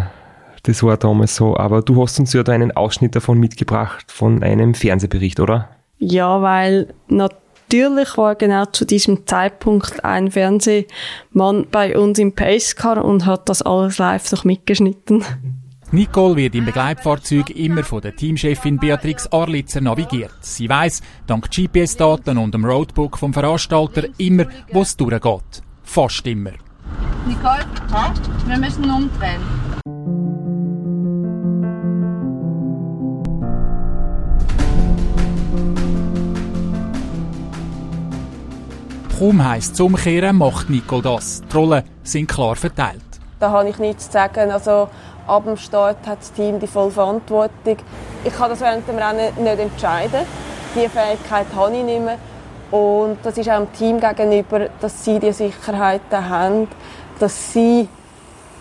[0.63, 4.43] das war damals so, aber du hast uns ja da einen Ausschnitt davon mitgebracht, von
[4.43, 5.69] einem Fernsehbericht, oder?
[5.99, 7.48] Ja, weil natürlich
[8.17, 13.99] war genau zu diesem Zeitpunkt ein Fernsehmann bei uns im Pacecar und hat das alles
[13.99, 15.25] live noch mitgeschnitten.
[15.91, 20.35] Nicole wird im Begleitfahrzeug immer von der Teamchefin Beatrix Arlitzer navigiert.
[20.41, 25.63] Sie weiß dank GPS-Daten und dem Roadbook vom Veranstalter immer, wo es durchgeht.
[25.85, 26.53] Fast immer.
[27.27, 27.65] Nicole,
[28.47, 30.18] wir müssen umdrehen.
[39.19, 41.43] Kaum heisst es umkehren, macht Nicole das.
[41.43, 43.03] Die Rollen sind klar verteilt.
[43.41, 44.53] Da habe ich nichts zu sagen.
[44.53, 44.89] Also,
[45.27, 47.79] ab dem Start hat das Team die volle Verantwortung.
[48.23, 50.21] Ich kann das während dem Rennen nicht entscheiden.
[50.77, 52.19] Die Fähigkeit habe ich nicht mehr.
[52.71, 56.69] Und das ist auch dem Team gegenüber, dass sie die Sicherheiten haben,
[57.19, 57.89] dass sie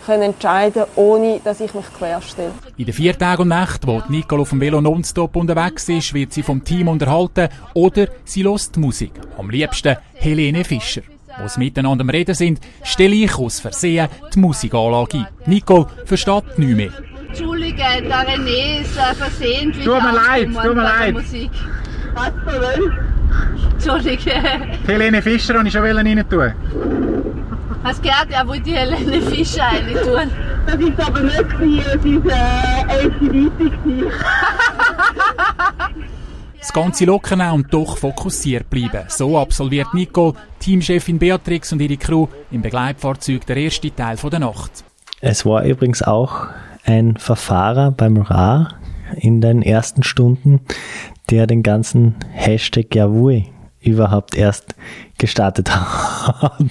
[0.07, 2.51] können entscheiden ohne dass ich mich querstelle.
[2.77, 6.31] In den vier Tagen und Nächten, wo Nicole auf dem Velo nonstop unterwegs ist, wird
[6.31, 9.11] sie vom Team unterhalten oder sie lost Musik.
[9.37, 11.01] Am liebsten Helene Fischer.
[11.39, 15.27] Wo sie miteinander am Reden sind, stelle ich aus Versehen die Musikanlage ein.
[15.45, 16.91] Nicole versteht nichts mehr.
[17.27, 21.13] Entschuldige, der René ist versehentlich Tut mir leid, tut mir leid.
[21.13, 21.51] Musik.
[22.15, 22.31] Was
[23.73, 24.31] Entschuldige.
[24.87, 26.53] Helene Fischer wollte ich schon rein tun.
[27.83, 30.31] Hast gehört, er wollte die Helene Fischer rein tun.
[30.65, 32.37] Das ist aber nicht gewesen, es ist äh,
[33.05, 34.11] ACDC
[36.59, 39.05] Das Ganze locker nehmen und doch fokussiert bleiben.
[39.07, 44.39] So absolviert Nicole, Teamchefin Beatrix und ihre Crew im Begleitfahrzeug der erste Teil von der
[44.41, 44.83] Nacht.
[45.21, 46.47] Es war übrigens auch
[46.83, 48.69] ein Verfahrer beim Ra
[49.15, 50.61] in den ersten Stunden,
[51.29, 54.75] der den ganzen Hashtag Yavui überhaupt erst
[55.17, 56.65] gestartet hat.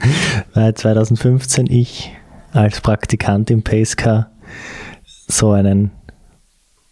[0.54, 2.12] Weil 2015 ich
[2.52, 4.30] als Praktikant im Pacecar
[5.26, 5.90] so einen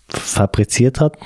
[0.08, 1.18] fabriziert habe,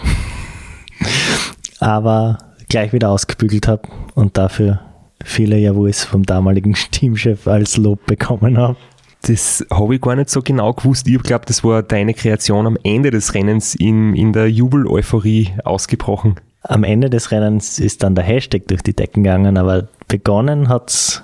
[1.80, 2.38] aber
[2.68, 3.82] gleich wieder ausgebügelt habe
[4.14, 4.80] und dafür
[5.24, 8.76] viele Javuis vom damaligen Teamchef als Lob bekommen habe.
[9.22, 11.06] Das habe ich gar nicht so genau gewusst.
[11.06, 16.36] Ich glaube, das war deine Kreation am Ende des Rennens in, in der Jubel-Euphorie ausgebrochen.
[16.62, 21.22] Am Ende des Rennens ist dann der Hashtag durch die Decken gegangen, aber begonnen hat's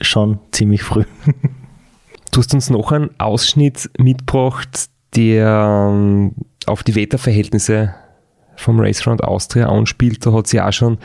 [0.00, 1.04] schon ziemlich früh.
[2.30, 6.32] Du hast uns noch einen Ausschnitt mitgebracht, der ähm,
[6.64, 7.94] auf die Wetterverhältnisse
[8.56, 10.24] vom Race Round Austria anspielt.
[10.24, 10.98] Da hat es ja auch schon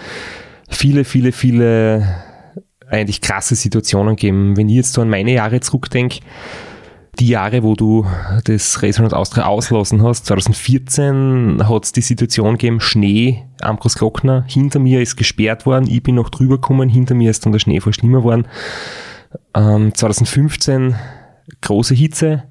[0.70, 2.08] viele, viele, viele
[2.90, 4.56] eigentlich krasse Situationen gegeben.
[4.56, 6.20] Wenn ich jetzt so an meine Jahre zurückdenke,
[7.20, 8.06] die Jahre, wo du
[8.44, 14.46] das Race Round Austria auslassen hast, 2014 hat es die Situation gegeben, Schnee am Großglockner,
[14.48, 17.60] hinter mir ist gesperrt worden, ich bin noch drüber gekommen, hinter mir ist dann der
[17.60, 18.48] Schnee voll schlimmer worden.
[19.54, 20.96] Ähm, 2015
[21.62, 22.44] große Hitze,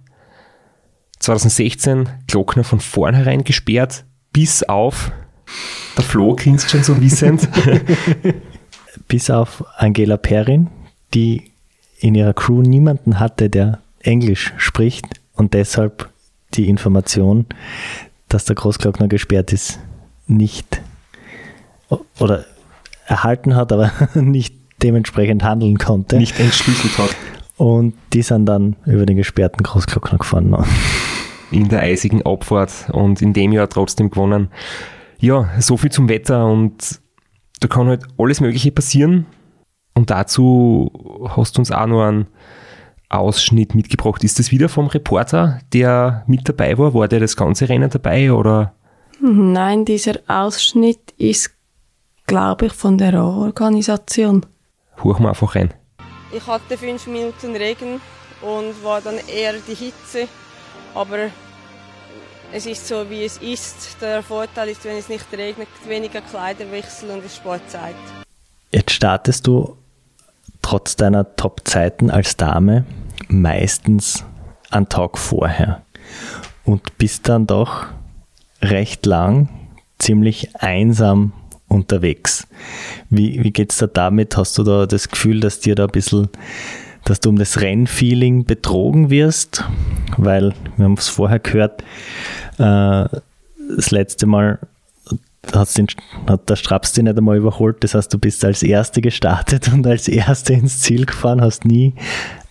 [1.21, 5.13] 2016 Glockner von vornherein gesperrt, bis auf
[5.97, 7.49] der Flo grinst schon so wissend.
[9.09, 10.69] Bis auf Angela Perrin,
[11.15, 11.53] die
[12.01, 16.11] in ihrer Crew niemanden hatte, der Englisch spricht und deshalb
[16.55, 17.47] die Information,
[18.29, 19.79] dass der Großglockner gesperrt ist,
[20.27, 20.81] nicht
[22.19, 22.45] oder
[23.07, 26.17] erhalten hat, aber nicht dementsprechend handeln konnte.
[26.17, 27.17] Nicht entschlüsselt hat.
[27.57, 30.55] Und die sind dann über den gesperrten Großglockner gefahren.
[31.51, 34.49] In der eisigen Abfahrt und in dem Jahr trotzdem gewonnen.
[35.21, 37.01] Ja, so viel zum Wetter und
[37.61, 39.27] da kann halt alles Mögliche passieren.
[39.95, 40.91] Und dazu
[41.37, 42.27] hast du uns auch noch einen
[43.19, 44.25] Ausschnitt mitgebracht.
[44.25, 46.95] Ist das wieder vom Reporter, der mit dabei war?
[46.95, 48.75] War der das ganze Rennen dabei oder?
[49.21, 51.51] Nein, dieser Ausschnitt ist,
[52.27, 54.45] glaube ich, von der Organisation.
[55.03, 55.73] Huch mal einfach rein.
[56.33, 58.01] Ich hatte fünf Minuten Regen
[58.43, 60.29] und war dann eher die Hitze,
[60.95, 61.31] aber
[62.53, 63.97] es ist so, wie es ist.
[64.01, 67.95] Der Vorteil ist, wenn es nicht regnet, weniger Kleiderwechsel und es ist Sportzeit.
[68.71, 69.77] Jetzt startest du
[70.63, 72.85] trotz deiner Top-Zeiten als Dame
[73.29, 74.25] meistens
[74.71, 75.83] einen Tag vorher
[76.65, 77.87] und bist dann doch
[78.63, 79.49] recht lang
[79.99, 81.33] ziemlich einsam
[81.69, 82.47] unterwegs.
[83.11, 84.37] Wie, wie geht es da damit?
[84.37, 86.29] Hast du da das Gefühl, dass dir da ein bisschen,
[87.05, 89.65] dass du um das Rennfeeling betrogen wirst?
[90.17, 91.83] Weil, wir haben es vorher gehört,
[92.59, 93.09] äh,
[93.77, 94.59] das letzte Mal
[95.55, 95.87] hat, den,
[96.27, 97.83] hat der Straps dich nicht einmal überholt.
[97.83, 101.95] Das heißt, du bist als Erste gestartet und als Erste ins Ziel gefahren, hast nie,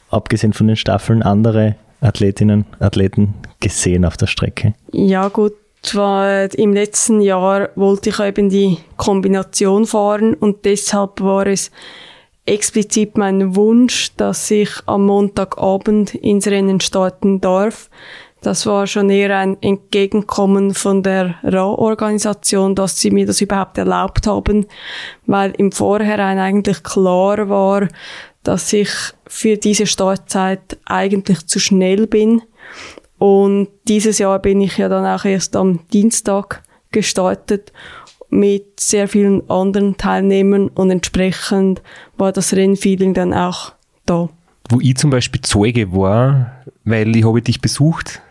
[0.10, 4.74] abgesehen von den Staffeln, andere Athletinnen, Athleten gesehen auf der Strecke.
[4.92, 5.54] Ja, gut.
[5.82, 11.70] Zwar im letzten Jahr wollte ich eben die Kombination fahren und deshalb war es
[12.48, 17.90] explizit mein Wunsch, dass ich am Montagabend ins Rennen starten darf.
[18.42, 24.28] Das war schon eher ein Entgegenkommen von der RA-Organisation, dass sie mir das überhaupt erlaubt
[24.28, 24.68] haben,
[25.26, 27.88] weil im Vorhinein eigentlich klar war,
[28.46, 28.90] dass ich
[29.28, 32.42] für diese Startzeit eigentlich zu schnell bin
[33.18, 37.72] und dieses Jahr bin ich ja dann auch erst am Dienstag gestartet
[38.30, 41.82] mit sehr vielen anderen Teilnehmern und entsprechend
[42.18, 43.74] war das Rennfeeling dann auch
[44.06, 44.30] da.
[44.70, 48.22] Wo ich zum Beispiel Zeuge war, weil ich habe dich besucht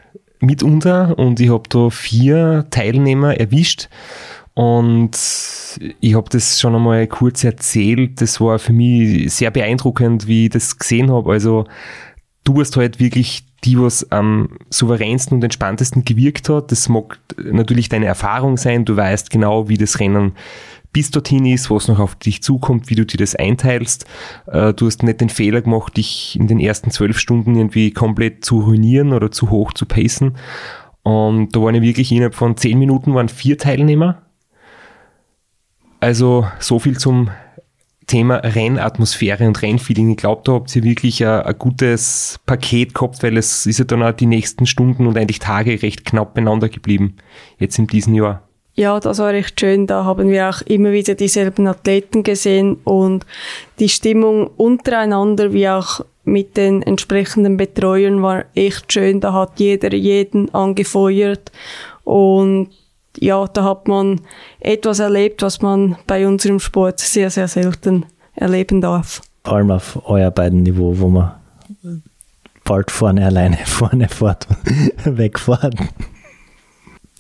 [0.40, 3.88] mitunter und ich habe da vier Teilnehmer erwischt
[4.54, 5.10] und
[6.00, 8.20] ich habe das schon einmal kurz erzählt.
[8.20, 11.32] Das war für mich sehr beeindruckend, wie ich das gesehen habe.
[11.32, 11.66] Also
[12.44, 16.70] du hast halt wirklich die, was am souveränsten und entspanntesten gewirkt hat.
[16.70, 18.84] Das mag natürlich deine Erfahrung sein.
[18.84, 20.32] Du weißt genau, wie das Rennen
[20.92, 24.06] bis dorthin ist, was noch auf dich zukommt, wie du dir das einteilst.
[24.46, 28.44] Äh, du hast nicht den Fehler gemacht, dich in den ersten zwölf Stunden irgendwie komplett
[28.44, 30.36] zu ruinieren oder zu hoch zu pacen.
[31.02, 34.23] Und da waren ja wirklich innerhalb von zehn Minuten waren vier Teilnehmer.
[36.04, 37.30] Also so viel zum
[38.06, 40.10] Thema Rennatmosphäre und Rennfeeling.
[40.10, 43.86] Ich glaube, da habt ihr wirklich ein, ein, gutes Paket gehabt, weil es ist ja
[43.86, 47.16] dann auch die nächsten Stunden und eigentlich Tage recht knapp beieinander geblieben,
[47.58, 48.42] jetzt in diesem Jahr.
[48.74, 49.86] Ja, das war recht schön.
[49.86, 53.24] Da haben wir auch immer wieder dieselben Athleten gesehen und
[53.78, 59.20] die Stimmung untereinander wie auch mit den entsprechenden Betreuern war echt schön.
[59.20, 61.50] Da hat jeder jeden angefeuert
[62.02, 62.68] und
[63.18, 64.20] ja, da hat man
[64.60, 69.22] etwas erlebt, was man bei unserem Sport sehr, sehr selten erleben darf.
[69.44, 71.32] Vor allem auf euer beiden Niveau, wo man
[72.64, 74.48] bald vorne alleine vorne fährt,
[75.04, 75.74] wegfahren.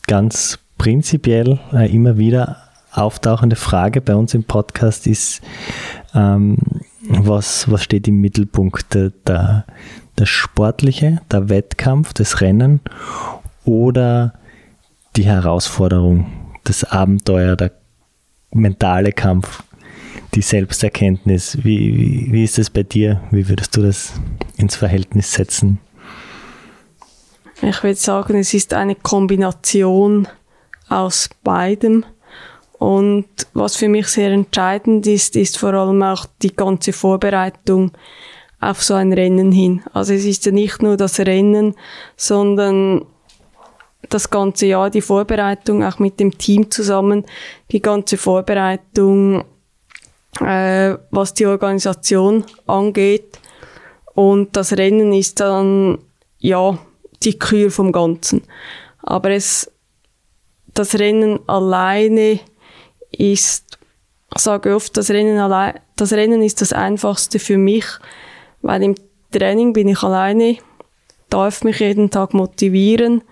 [0.06, 2.58] Ganz prinzipiell äh, immer wieder
[2.92, 5.42] auftauchende Frage bei uns im Podcast ist,
[6.14, 6.58] ähm,
[7.08, 8.94] was, was steht im Mittelpunkt?
[8.94, 9.64] Der,
[10.18, 12.80] der sportliche, der Wettkampf, das Rennen
[13.64, 14.34] oder
[15.16, 16.26] die Herausforderung,
[16.64, 17.72] das Abenteuer, der
[18.52, 19.62] mentale Kampf,
[20.34, 21.58] die Selbsterkenntnis.
[21.62, 23.22] Wie, wie, wie ist es bei dir?
[23.30, 24.12] Wie würdest du das
[24.56, 25.78] ins Verhältnis setzen?
[27.62, 30.28] Ich würde sagen, es ist eine Kombination
[30.88, 32.04] aus beidem.
[32.78, 37.92] Und was für mich sehr entscheidend ist, ist vor allem auch die ganze Vorbereitung
[38.60, 39.82] auf so ein Rennen hin.
[39.92, 41.74] Also es ist ja nicht nur das Rennen,
[42.16, 43.06] sondern
[44.08, 47.24] das ganze Jahr die Vorbereitung, auch mit dem Team zusammen,
[47.70, 49.44] die ganze Vorbereitung,
[50.40, 53.38] äh, was die Organisation angeht.
[54.14, 55.98] Und das Rennen ist dann,
[56.38, 56.78] ja,
[57.22, 58.42] die Kür vom Ganzen.
[59.02, 59.70] Aber es,
[60.72, 62.40] das Rennen alleine
[63.10, 63.78] ist,
[64.34, 67.84] ich sage oft, das Rennen allein, das Rennen ist das einfachste für mich,
[68.62, 68.94] weil im
[69.30, 70.58] Training bin ich alleine,
[71.30, 73.22] darf mich jeden Tag motivieren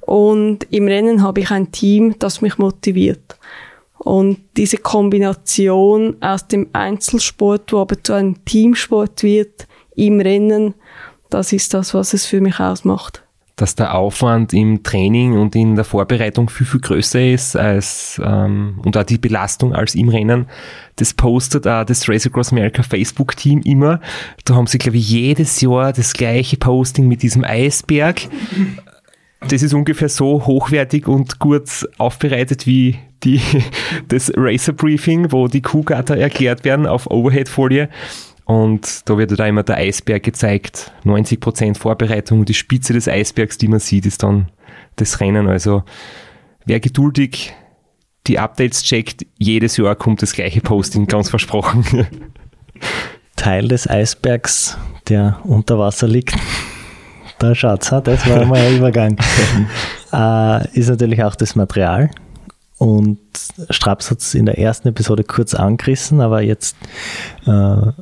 [0.00, 3.38] und im Rennen habe ich ein Team, das mich motiviert.
[3.98, 10.74] Und diese Kombination aus dem Einzelsport, wo aber zu einem Teamsport wird, im Rennen,
[11.28, 13.22] das ist das, was es für mich ausmacht.
[13.60, 18.80] Dass der Aufwand im Training und in der Vorbereitung viel, viel größer ist als ähm,
[18.82, 20.46] und auch die Belastung als im Rennen.
[20.96, 24.00] Das postet auch das Race Across America Facebook-Team immer.
[24.46, 28.22] Da haben sie, glaube ich, jedes Jahr das gleiche Posting mit diesem Eisberg.
[29.46, 33.42] Das ist ungefähr so hochwertig und gut aufbereitet wie die,
[34.08, 37.90] das Racer Briefing, wo die Kuhgatter erklärt werden auf Overhead-Folie.
[38.50, 40.90] Und da wird da immer der Eisberg gezeigt.
[41.04, 42.44] 90% Vorbereitung.
[42.44, 44.48] Die Spitze des Eisbergs, die man sieht, ist dann
[44.96, 45.46] das Rennen.
[45.46, 45.84] Also
[46.64, 47.54] wer geduldig
[48.26, 51.84] die Updates checkt, jedes Jahr kommt das gleiche Posting, ganz versprochen.
[53.36, 54.76] Teil des Eisbergs,
[55.08, 56.34] der unter Wasser liegt.
[57.38, 59.16] Da schaut's, das war mal ein Übergang.
[60.12, 62.10] äh, ist natürlich auch das Material.
[62.78, 63.20] Und
[63.70, 66.74] Straps hat es in der ersten Episode kurz angerissen, aber jetzt
[67.46, 67.92] äh,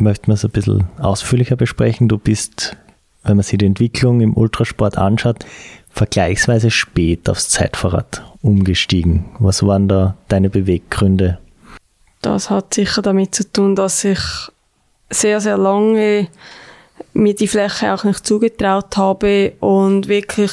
[0.00, 2.08] möchten wir es ein bisschen ausführlicher besprechen.
[2.08, 2.76] Du bist,
[3.22, 5.44] wenn man sich die Entwicklung im Ultrasport anschaut,
[5.92, 9.26] vergleichsweise spät aufs Zeitfahrrad umgestiegen.
[9.38, 11.38] Was waren da deine Beweggründe?
[12.22, 14.20] Das hat sicher damit zu tun, dass ich
[15.08, 16.28] sehr, sehr lange
[17.12, 20.52] mir die Fläche auch nicht zugetraut habe und wirklich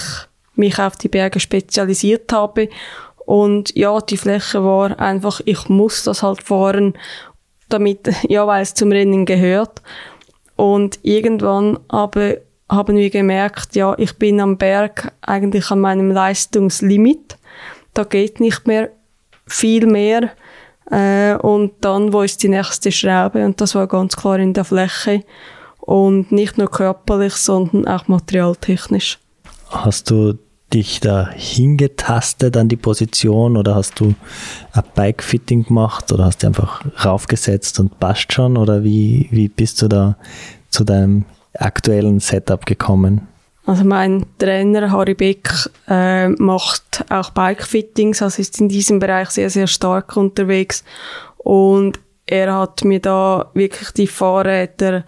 [0.56, 2.70] mich auf die Berge spezialisiert habe.
[3.26, 6.94] Und ja, die Fläche war einfach, ich muss das halt fahren
[7.70, 9.82] damit, ja, weil es zum Rennen gehört.
[10.56, 12.38] Und irgendwann aber
[12.70, 17.38] haben wir gemerkt, ja, ich bin am Berg eigentlich an meinem Leistungslimit.
[17.94, 18.90] Da geht nicht mehr
[19.46, 20.32] viel mehr.
[20.92, 23.46] Äh, und dann, wo ist die nächste Schraube?
[23.46, 25.24] Und das war ganz klar in der Fläche.
[25.80, 29.20] Und nicht nur körperlich, sondern auch materialtechnisch.
[29.70, 30.38] Hast du
[30.74, 34.14] dich da hingetastet an die Position oder hast du
[34.74, 38.58] ein Bike-Fitting gemacht oder hast du einfach raufgesetzt und passt schon?
[38.58, 40.18] Oder wie, wie bist du da
[40.70, 43.28] zu deinem aktuellen Setup gekommen?
[43.66, 45.50] Also mein Trainer Harry Beck
[45.90, 50.84] äh, macht auch Bike-Fittings, also ist in diesem Bereich sehr, sehr stark unterwegs.
[51.38, 55.04] Und er hat mir da wirklich die Fahrräder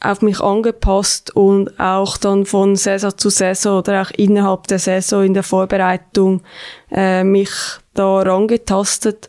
[0.00, 5.24] auf mich angepasst und auch dann von Saison zu Saison oder auch innerhalb der Saison
[5.24, 6.42] in der Vorbereitung
[6.90, 7.50] äh, mich
[7.94, 9.28] da rangetastet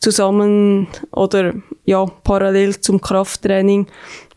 [0.00, 1.52] zusammen oder
[1.84, 3.86] ja parallel zum Krafttraining,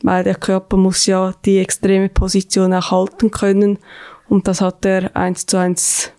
[0.01, 3.80] weil der Körper muss ja die extreme Position auch halten können
[4.28, 6.11] und das hat er eins zu eins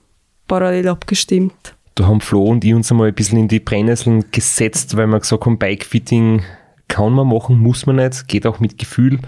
[0.49, 1.75] parallel abgestimmt.
[1.95, 5.21] Da haben Flo und ich uns einmal ein bisschen in die Brennnesseln gesetzt, weil wir
[5.21, 6.43] gesagt haben, Bikefitting
[6.95, 9.19] kann man machen, muss man nicht, geht auch mit Gefühl.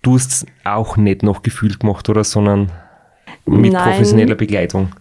[0.00, 2.24] Du hast es auch nicht nach Gefühl gemacht, oder?
[2.24, 2.72] Sondern
[3.44, 4.92] mit Nein, professioneller Begleitung.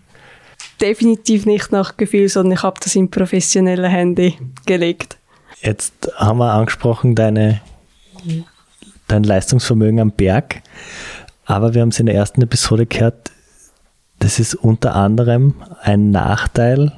[0.81, 4.33] Definitiv nicht nach Gefühl, sondern ich habe das in professionelle Hände
[4.65, 5.17] gelegt.
[5.61, 7.61] Jetzt haben wir angesprochen, deine,
[9.07, 10.61] dein Leistungsvermögen am Berg.
[11.45, 13.31] Aber wir haben es in der ersten Episode gehört,
[14.19, 16.91] das ist unter anderem ein Nachteil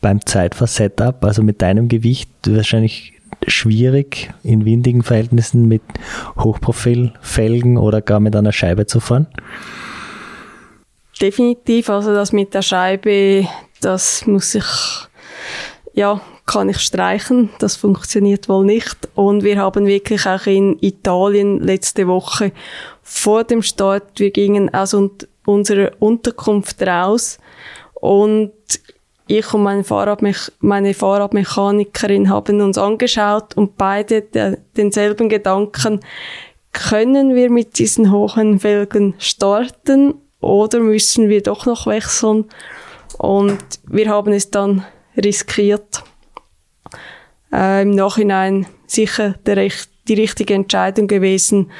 [0.00, 3.17] beim Zeitfahr-Setup, also mit deinem Gewicht wahrscheinlich
[3.48, 5.82] schwierig, in windigen Verhältnissen mit
[6.38, 9.26] Hochprofilfelgen oder gar mit einer Scheibe zu fahren?
[11.20, 13.46] Definitiv, also das mit der Scheibe,
[13.80, 14.64] das muss ich,
[15.94, 17.50] ja, kann ich streichen.
[17.58, 18.96] Das funktioniert wohl nicht.
[19.14, 22.52] Und wir haben wirklich auch in Italien letzte Woche
[23.02, 24.96] vor dem Start, wir gingen aus
[25.46, 27.38] unserer Unterkunft raus
[27.94, 28.52] und
[29.28, 36.00] ich und meine, Fahrradmech meine Fahrradmechanikerin haben uns angeschaut und beide de denselben Gedanken,
[36.72, 42.46] können wir mit diesen hohen Felgen starten oder müssen wir doch noch wechseln?
[43.18, 44.84] Und wir haben es dann
[45.16, 46.04] riskiert.
[47.52, 49.70] Äh, Im Nachhinein sicher der,
[50.06, 51.70] die richtige Entscheidung gewesen,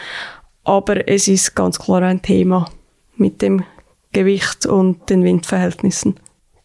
[0.65, 2.71] aber es ist ganz klar ein Thema
[3.17, 3.65] mit dem
[4.13, 6.19] Gewicht und den Windverhältnissen.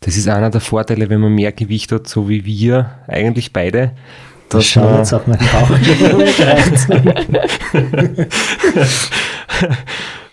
[0.06, 3.92] Das ist einer der Vorteile, wenn man mehr Gewicht hat, so wie wir eigentlich beide.
[4.50, 5.70] Das schaut jetzt auf meinen Bauch.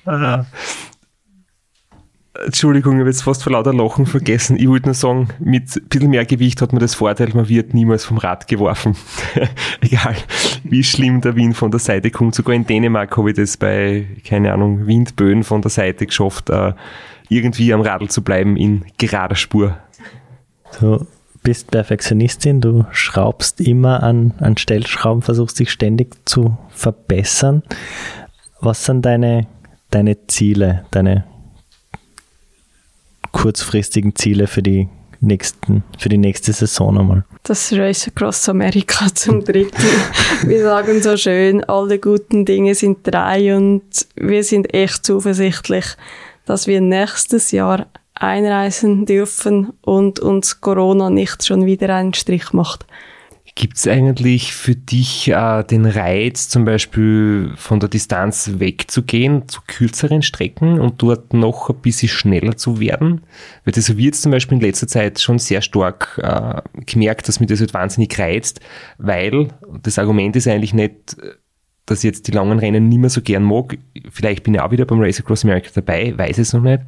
[2.44, 4.56] Entschuldigung, ich habe jetzt fast vor lauter Lachen vergessen.
[4.56, 7.74] Ich wollte nur sagen, mit ein bisschen mehr Gewicht hat man das Vorteil, man wird
[7.74, 8.96] niemals vom Rad geworfen.
[9.80, 10.16] Egal,
[10.64, 12.34] wie schlimm der Wind von der Seite kommt.
[12.34, 16.72] Sogar in Dänemark habe ich das bei, keine Ahnung, Windböen von der Seite geschafft, äh,
[17.30, 19.78] irgendwie am Radl zu bleiben in gerader Spur.
[20.78, 21.06] Du
[21.42, 27.62] bist Perfektionistin, du schraubst immer an, an Stellschrauben, versuchst dich ständig zu verbessern.
[28.60, 29.46] Was sind deine,
[29.90, 31.24] deine Ziele, deine
[33.32, 34.88] kurzfristigen Ziele für die
[35.20, 37.24] nächsten, für die nächste Saison einmal.
[37.42, 39.76] Das Race Across America zum dritten.
[40.44, 43.82] wir sagen so schön, alle guten Dinge sind drei und
[44.16, 45.96] wir sind echt zuversichtlich,
[46.50, 52.86] dass wir nächstes Jahr einreisen dürfen und uns Corona nicht schon wieder einen Strich macht.
[53.54, 59.60] Gibt es eigentlich für dich äh, den Reiz, zum Beispiel von der Distanz wegzugehen zu
[59.66, 63.22] kürzeren Strecken und dort noch ein bisschen schneller zu werden?
[63.64, 67.28] Weil das habe ich jetzt zum Beispiel in letzter Zeit schon sehr stark äh, gemerkt,
[67.28, 68.60] dass mich das halt wahnsinnig reizt,
[68.98, 69.48] weil
[69.82, 71.16] das Argument ist eigentlich nicht,
[71.86, 73.78] dass ich jetzt die langen Rennen nicht mehr so gern mag.
[74.10, 76.82] Vielleicht bin ich auch wieder beim Race Across America dabei, weiß es noch nicht.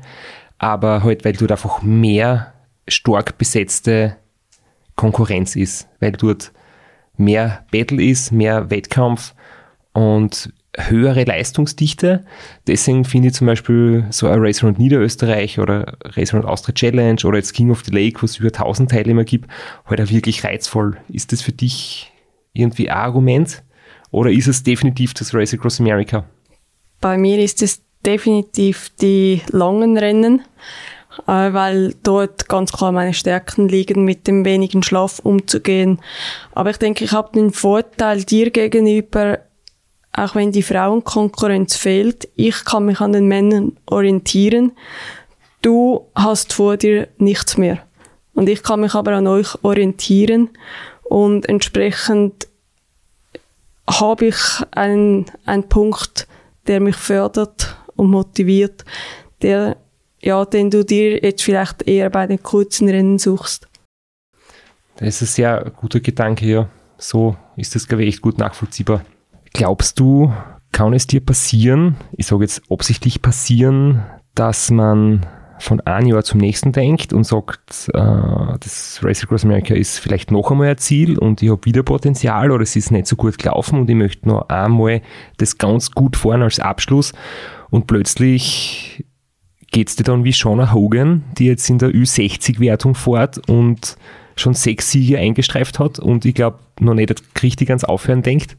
[0.59, 2.53] Aber halt, weil dort einfach mehr
[2.86, 4.16] stark besetzte
[4.97, 6.53] Konkurrenz ist, weil dort
[7.16, 9.34] mehr Battle ist, mehr Wettkampf
[9.93, 12.24] und höhere Leistungsdichte.
[12.66, 17.20] Deswegen finde ich zum Beispiel so ein Race Round Niederösterreich oder Race Round Austria Challenge
[17.24, 19.51] oder jetzt King of the Lake, wo es über 1000 Teilnehmer gibt,
[19.84, 20.97] halt auch wirklich reizvoll.
[21.09, 22.11] Ist das für dich
[22.55, 23.62] irgendwie ein Argument
[24.12, 26.24] oder ist es definitiv das Race Across America?
[27.00, 30.42] Bei mir ist es definitiv die langen Rennen
[31.26, 35.98] äh, weil dort ganz klar meine Stärken liegen, mit dem wenigen Schlaf umzugehen.
[36.52, 39.40] Aber ich denke, ich habe den Vorteil dir gegenüber,
[40.12, 44.72] auch wenn die Frauenkonkurrenz fehlt, ich kann mich an den Männern orientieren.
[45.62, 47.78] Du hast vor dir nichts mehr.
[48.34, 50.50] Und ich kann mich aber an euch orientieren
[51.04, 52.48] und entsprechend
[53.88, 54.36] habe ich
[54.70, 56.28] einen, einen Punkt,
[56.66, 58.84] der mich fördert und motiviert,
[59.42, 59.76] der
[60.22, 63.68] ja, den du dir jetzt vielleicht eher bei den kurzen Rennen suchst.
[64.96, 66.68] Das ist ein sehr guter Gedanke, ja.
[66.96, 69.04] So ist das, glaube ich, echt gut nachvollziehbar.
[69.52, 70.32] Glaubst du,
[70.70, 74.04] kann es dir passieren, ich sage jetzt absichtlich passieren,
[74.34, 75.26] dass man
[75.62, 80.32] von einem Jahr zum nächsten denkt und sagt, äh, das Race Across America ist vielleicht
[80.32, 83.38] noch einmal ein Ziel und ich habe wieder Potenzial oder es ist nicht so gut
[83.38, 85.02] gelaufen und ich möchte noch einmal
[85.36, 87.12] das ganz gut fahren als Abschluss
[87.70, 89.04] und plötzlich
[89.70, 93.96] geht es dir dann wie Shauna Hogan, die jetzt in der Ü60-Wertung fährt und
[94.34, 98.56] schon sechs Siege eingestreift hat und ich glaube noch nicht richtig ans Aufhören denkt?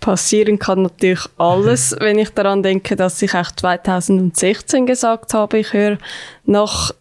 [0.00, 5.72] Passieren kann natürlich alles, wenn ich daran denke, dass ich auch 2016 gesagt habe, ich
[5.72, 5.98] höre
[6.44, 6.92] nach,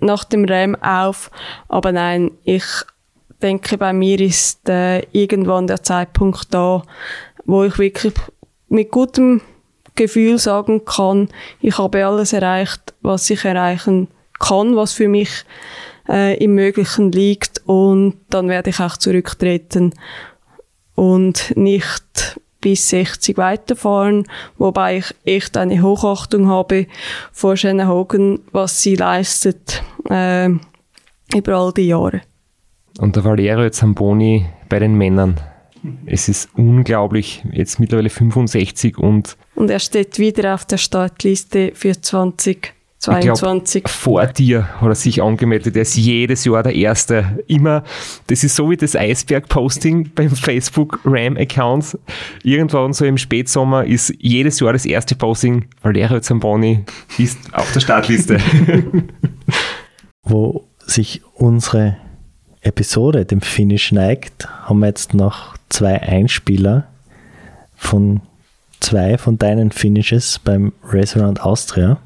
[0.00, 1.30] nach dem Ram auf.
[1.68, 2.64] Aber nein, ich
[3.42, 6.82] denke, bei mir ist äh, irgendwann der Zeitpunkt da,
[7.44, 8.14] wo ich wirklich
[8.68, 9.40] mit gutem
[9.94, 11.28] Gefühl sagen kann,
[11.60, 14.08] ich habe alles erreicht, was ich erreichen
[14.40, 15.44] kann, was für mich
[16.08, 19.94] äh, im Möglichen liegt und dann werde ich auch zurücktreten
[20.94, 24.26] und nicht bis 60 weiterfahren,
[24.56, 26.86] wobei ich echt eine Hochachtung habe
[27.32, 30.48] vor Shannon Hogan, was sie leistet äh,
[31.34, 32.22] über all die Jahre.
[32.98, 35.40] Und der Valero Zamboni bei den Männern
[36.06, 39.36] es ist unglaublich, jetzt mittlerweile 65 und.
[39.54, 42.00] Und er steht wieder auf der Startliste für
[43.04, 43.84] 2022.
[43.84, 45.76] Glaub, vor dir hat er sich angemeldet.
[45.76, 47.38] Er ist jedes Jahr der Erste.
[47.46, 47.84] Immer,
[48.28, 51.98] das ist so wie das Eisberg-Posting beim Facebook-RAM-Account.
[52.42, 56.84] Irgendwann so im Spätsommer ist jedes Jahr das erste Posting, Valerio Zamboni
[57.18, 58.38] ist auf der Startliste.
[60.22, 61.96] Wo sich unsere
[62.62, 66.86] Episode dem Finish neigt, haben wir jetzt noch zwei Einspieler
[67.76, 68.22] von
[68.80, 71.98] zwei von deinen Finishes beim Race Around Austria.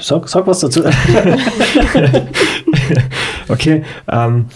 [0.00, 0.84] Sag, sag was dazu.
[3.48, 4.46] okay, ähm,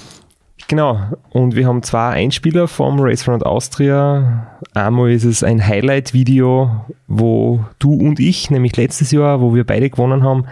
[0.68, 1.00] genau.
[1.30, 4.58] Und wir haben zwei Einspieler vom Race Around Austria.
[4.74, 9.90] Einmal ist es ein Highlight-Video, wo du und ich, nämlich letztes Jahr, wo wir beide
[9.90, 10.46] gewonnen haben,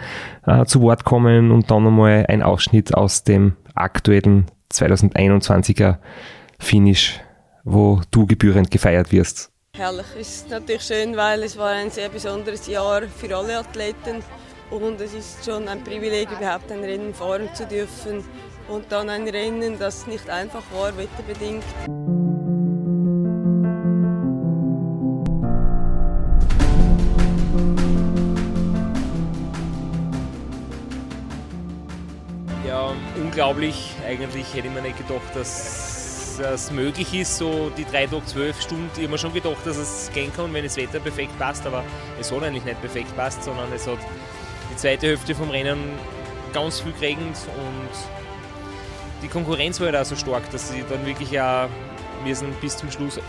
[0.45, 5.97] äh, zu Wort kommen und dann einmal ein Ausschnitt aus dem aktuellen 2021er
[6.59, 7.19] Finish,
[7.63, 9.51] wo du gebührend gefeiert wirst.
[9.75, 10.05] Herrlich.
[10.19, 14.23] Ist natürlich schön, weil es war ein sehr besonderes Jahr für alle Athleten
[14.81, 18.23] und es ist schon ein Privileg, überhaupt ein Rennen fahren zu dürfen
[18.67, 21.63] und dann ein Rennen, das nicht einfach war, wetterbedingt.
[33.33, 33.95] unglaublich.
[34.07, 38.61] Eigentlich hätte ich mir nicht gedacht, dass es möglich ist, so die drei Tage, zwölf
[38.61, 38.89] Stunden.
[38.95, 41.83] Ich habe mir schon gedacht, dass es gehen kann, wenn das Wetter perfekt passt, aber
[42.19, 43.97] es hat eigentlich nicht perfekt passt, sondern es hat
[44.73, 45.77] die zweite Hälfte vom Rennen
[46.51, 51.39] ganz viel geregnet und die Konkurrenz war halt auch so stark, dass sie dann wirklich
[51.39, 51.69] auch
[52.25, 53.19] müssen bis zum Schluss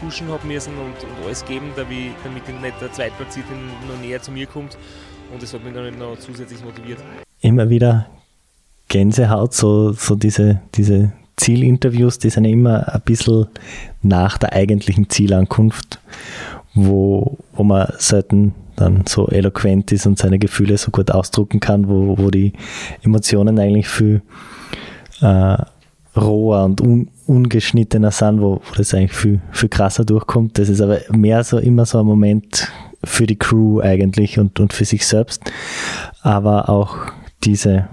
[0.00, 2.12] pushen haben müssen und, und alles geben, damit,
[2.62, 4.76] nicht der Zweitplatzierte noch näher zu mir kommt
[5.32, 6.98] und das hat mich dann noch zusätzlich motiviert.
[7.40, 8.06] immer wieder
[8.88, 13.46] Gänsehaut, so, so diese, diese Zielinterviews, die sind immer ein bisschen
[14.02, 16.00] nach der eigentlichen Zielankunft,
[16.74, 21.88] wo, wo man selten dann so eloquent ist und seine Gefühle so gut ausdrucken kann,
[21.88, 22.52] wo, wo die
[23.02, 24.22] Emotionen eigentlich viel
[25.20, 25.56] äh,
[26.16, 30.58] roher und un, ungeschnittener sind, wo, wo das eigentlich viel, viel krasser durchkommt.
[30.58, 32.70] Das ist aber mehr so immer so ein Moment
[33.04, 35.50] für die Crew eigentlich und, und für sich selbst.
[36.22, 36.96] Aber auch
[37.44, 37.88] diese,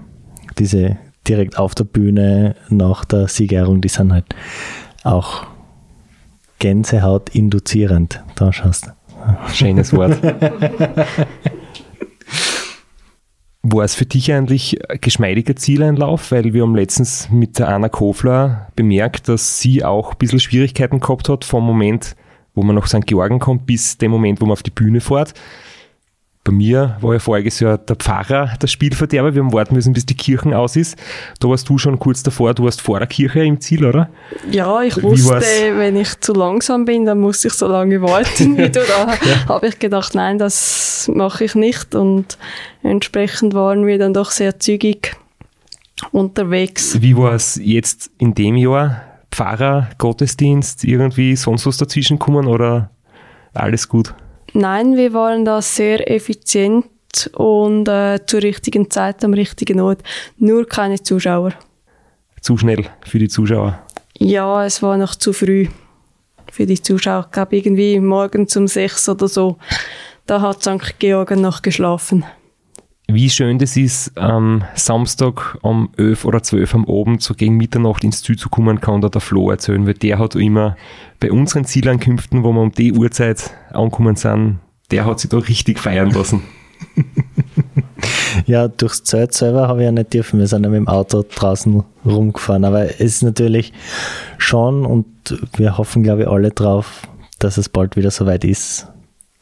[0.58, 0.96] diese
[1.28, 4.26] direkt auf der Bühne nach der Siegerehrung, die sind halt
[5.04, 5.46] auch
[6.58, 8.22] Gänsehaut induzierend.
[8.34, 8.95] Da schaust du.
[9.52, 10.22] Schönes Wort.
[13.62, 16.30] War es für dich eigentlich geschmeidiger Zieleinlauf?
[16.30, 21.00] Weil wir haben letztens mit der Anna Kofler bemerkt, dass sie auch ein bisschen Schwierigkeiten
[21.00, 22.14] gehabt hat vom Moment,
[22.54, 23.06] wo man nach St.
[23.06, 25.34] Georgen kommt, bis dem Moment, wo man auf die Bühne fährt.
[26.46, 29.34] Bei mir war ja voriges Jahr der Pfarrer der Spielverderber.
[29.34, 30.96] Wir haben warten müssen, bis die Kirche aus ist.
[31.40, 32.54] Da warst du schon kurz davor.
[32.54, 34.08] Du warst vor der Kirche im Ziel, oder?
[34.48, 35.42] Ja, ich wusste,
[35.76, 38.78] wenn ich zu langsam bin, dann muss ich so lange warten wie du.
[38.80, 39.48] Da Ja.
[39.48, 41.96] habe ich gedacht, nein, das mache ich nicht.
[41.96, 42.38] Und
[42.84, 45.16] entsprechend waren wir dann doch sehr zügig
[46.12, 47.00] unterwegs.
[47.02, 49.02] Wie war es jetzt in dem Jahr?
[49.32, 52.90] Pfarrer, Gottesdienst, irgendwie sonst was dazwischen kommen oder
[53.52, 54.14] alles gut?
[54.58, 56.86] Nein, wir waren da sehr effizient
[57.34, 60.02] und äh, zur richtigen Zeit am richtigen Ort.
[60.38, 61.52] Nur keine Zuschauer.
[62.40, 63.78] Zu schnell für die Zuschauer.
[64.18, 65.68] Ja, es war noch zu früh
[66.50, 67.24] für die Zuschauer.
[67.26, 69.58] Ich glaube, irgendwie morgens um sechs oder so.
[70.24, 70.98] Da hat St.
[70.98, 72.24] Georgen noch geschlafen.
[73.08, 78.02] Wie schön das ist, am Samstag um 11 oder 12 am Abend so gegen Mitternacht
[78.02, 80.76] ins Ziel zu kommen, kann da der Flo erzählen, weil der hat immer
[81.20, 84.58] bei unseren Zielankünften, wo wir um die Uhrzeit angekommen sind,
[84.90, 86.42] der hat sich da richtig feiern lassen.
[88.46, 90.38] Ja, durchs Zelt selber habe ich ja nicht dürfen.
[90.38, 92.64] Wir sind ja mit dem Auto draußen rumgefahren.
[92.64, 93.72] Aber es ist natürlich
[94.38, 95.06] schon und
[95.56, 98.88] wir hoffen, glaube ich, alle drauf, dass es bald wieder soweit ist.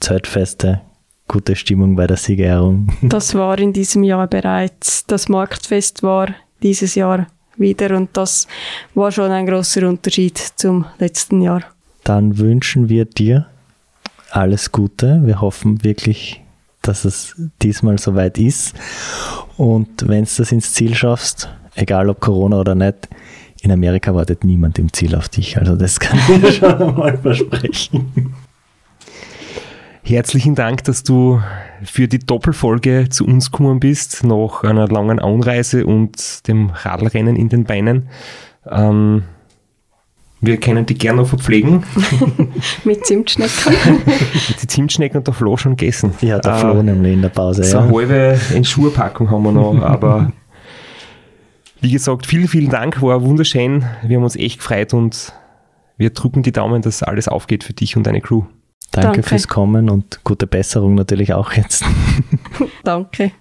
[0.00, 0.80] Zeltfeste,
[1.29, 2.89] gute Stimmung bei der Siegerehrung.
[3.03, 5.07] Das war in diesem Jahr bereits.
[5.07, 6.29] Das Marktfest war
[6.62, 8.47] dieses Jahr wieder und das
[8.95, 11.62] war schon ein großer Unterschied zum letzten Jahr.
[12.03, 13.47] Dann wünschen wir dir
[14.31, 15.22] alles Gute.
[15.25, 16.43] Wir hoffen wirklich,
[16.83, 18.75] dass es diesmal soweit ist.
[19.57, 23.09] Und wenn du das ins Ziel schaffst, egal ob Corona oder nicht,
[23.62, 25.57] in Amerika wartet niemand im Ziel auf dich.
[25.57, 28.35] Also das kann ich dir schon einmal versprechen.
[30.07, 31.40] Herzlichen Dank, dass du
[31.82, 37.48] für die Doppelfolge zu uns gekommen bist, nach einer langen Anreise und dem Radlrennen in
[37.48, 38.11] den Beinen.
[38.70, 39.22] Ähm,
[40.42, 41.84] wir können dich gerne noch verpflegen.
[42.84, 43.74] Mit Zimtschnecken.
[44.61, 46.12] die Zimtschnecken und der Flo schon gegessen.
[46.20, 47.64] Ja, der Äh, Flo nämlich in der Pause.
[47.64, 47.84] So ja.
[47.84, 50.32] eine halbe Entschurpackung haben wir noch, aber
[51.80, 53.86] wie gesagt, vielen, vielen Dank, war wunderschön.
[54.02, 55.32] Wir haben uns echt gefreut und
[55.96, 58.42] wir drücken die Daumen, dass alles aufgeht für dich und deine Crew.
[58.95, 59.22] Danke, Danke.
[59.24, 61.84] fürs Kommen und gute Besserung natürlich auch jetzt.
[62.84, 63.32] Danke.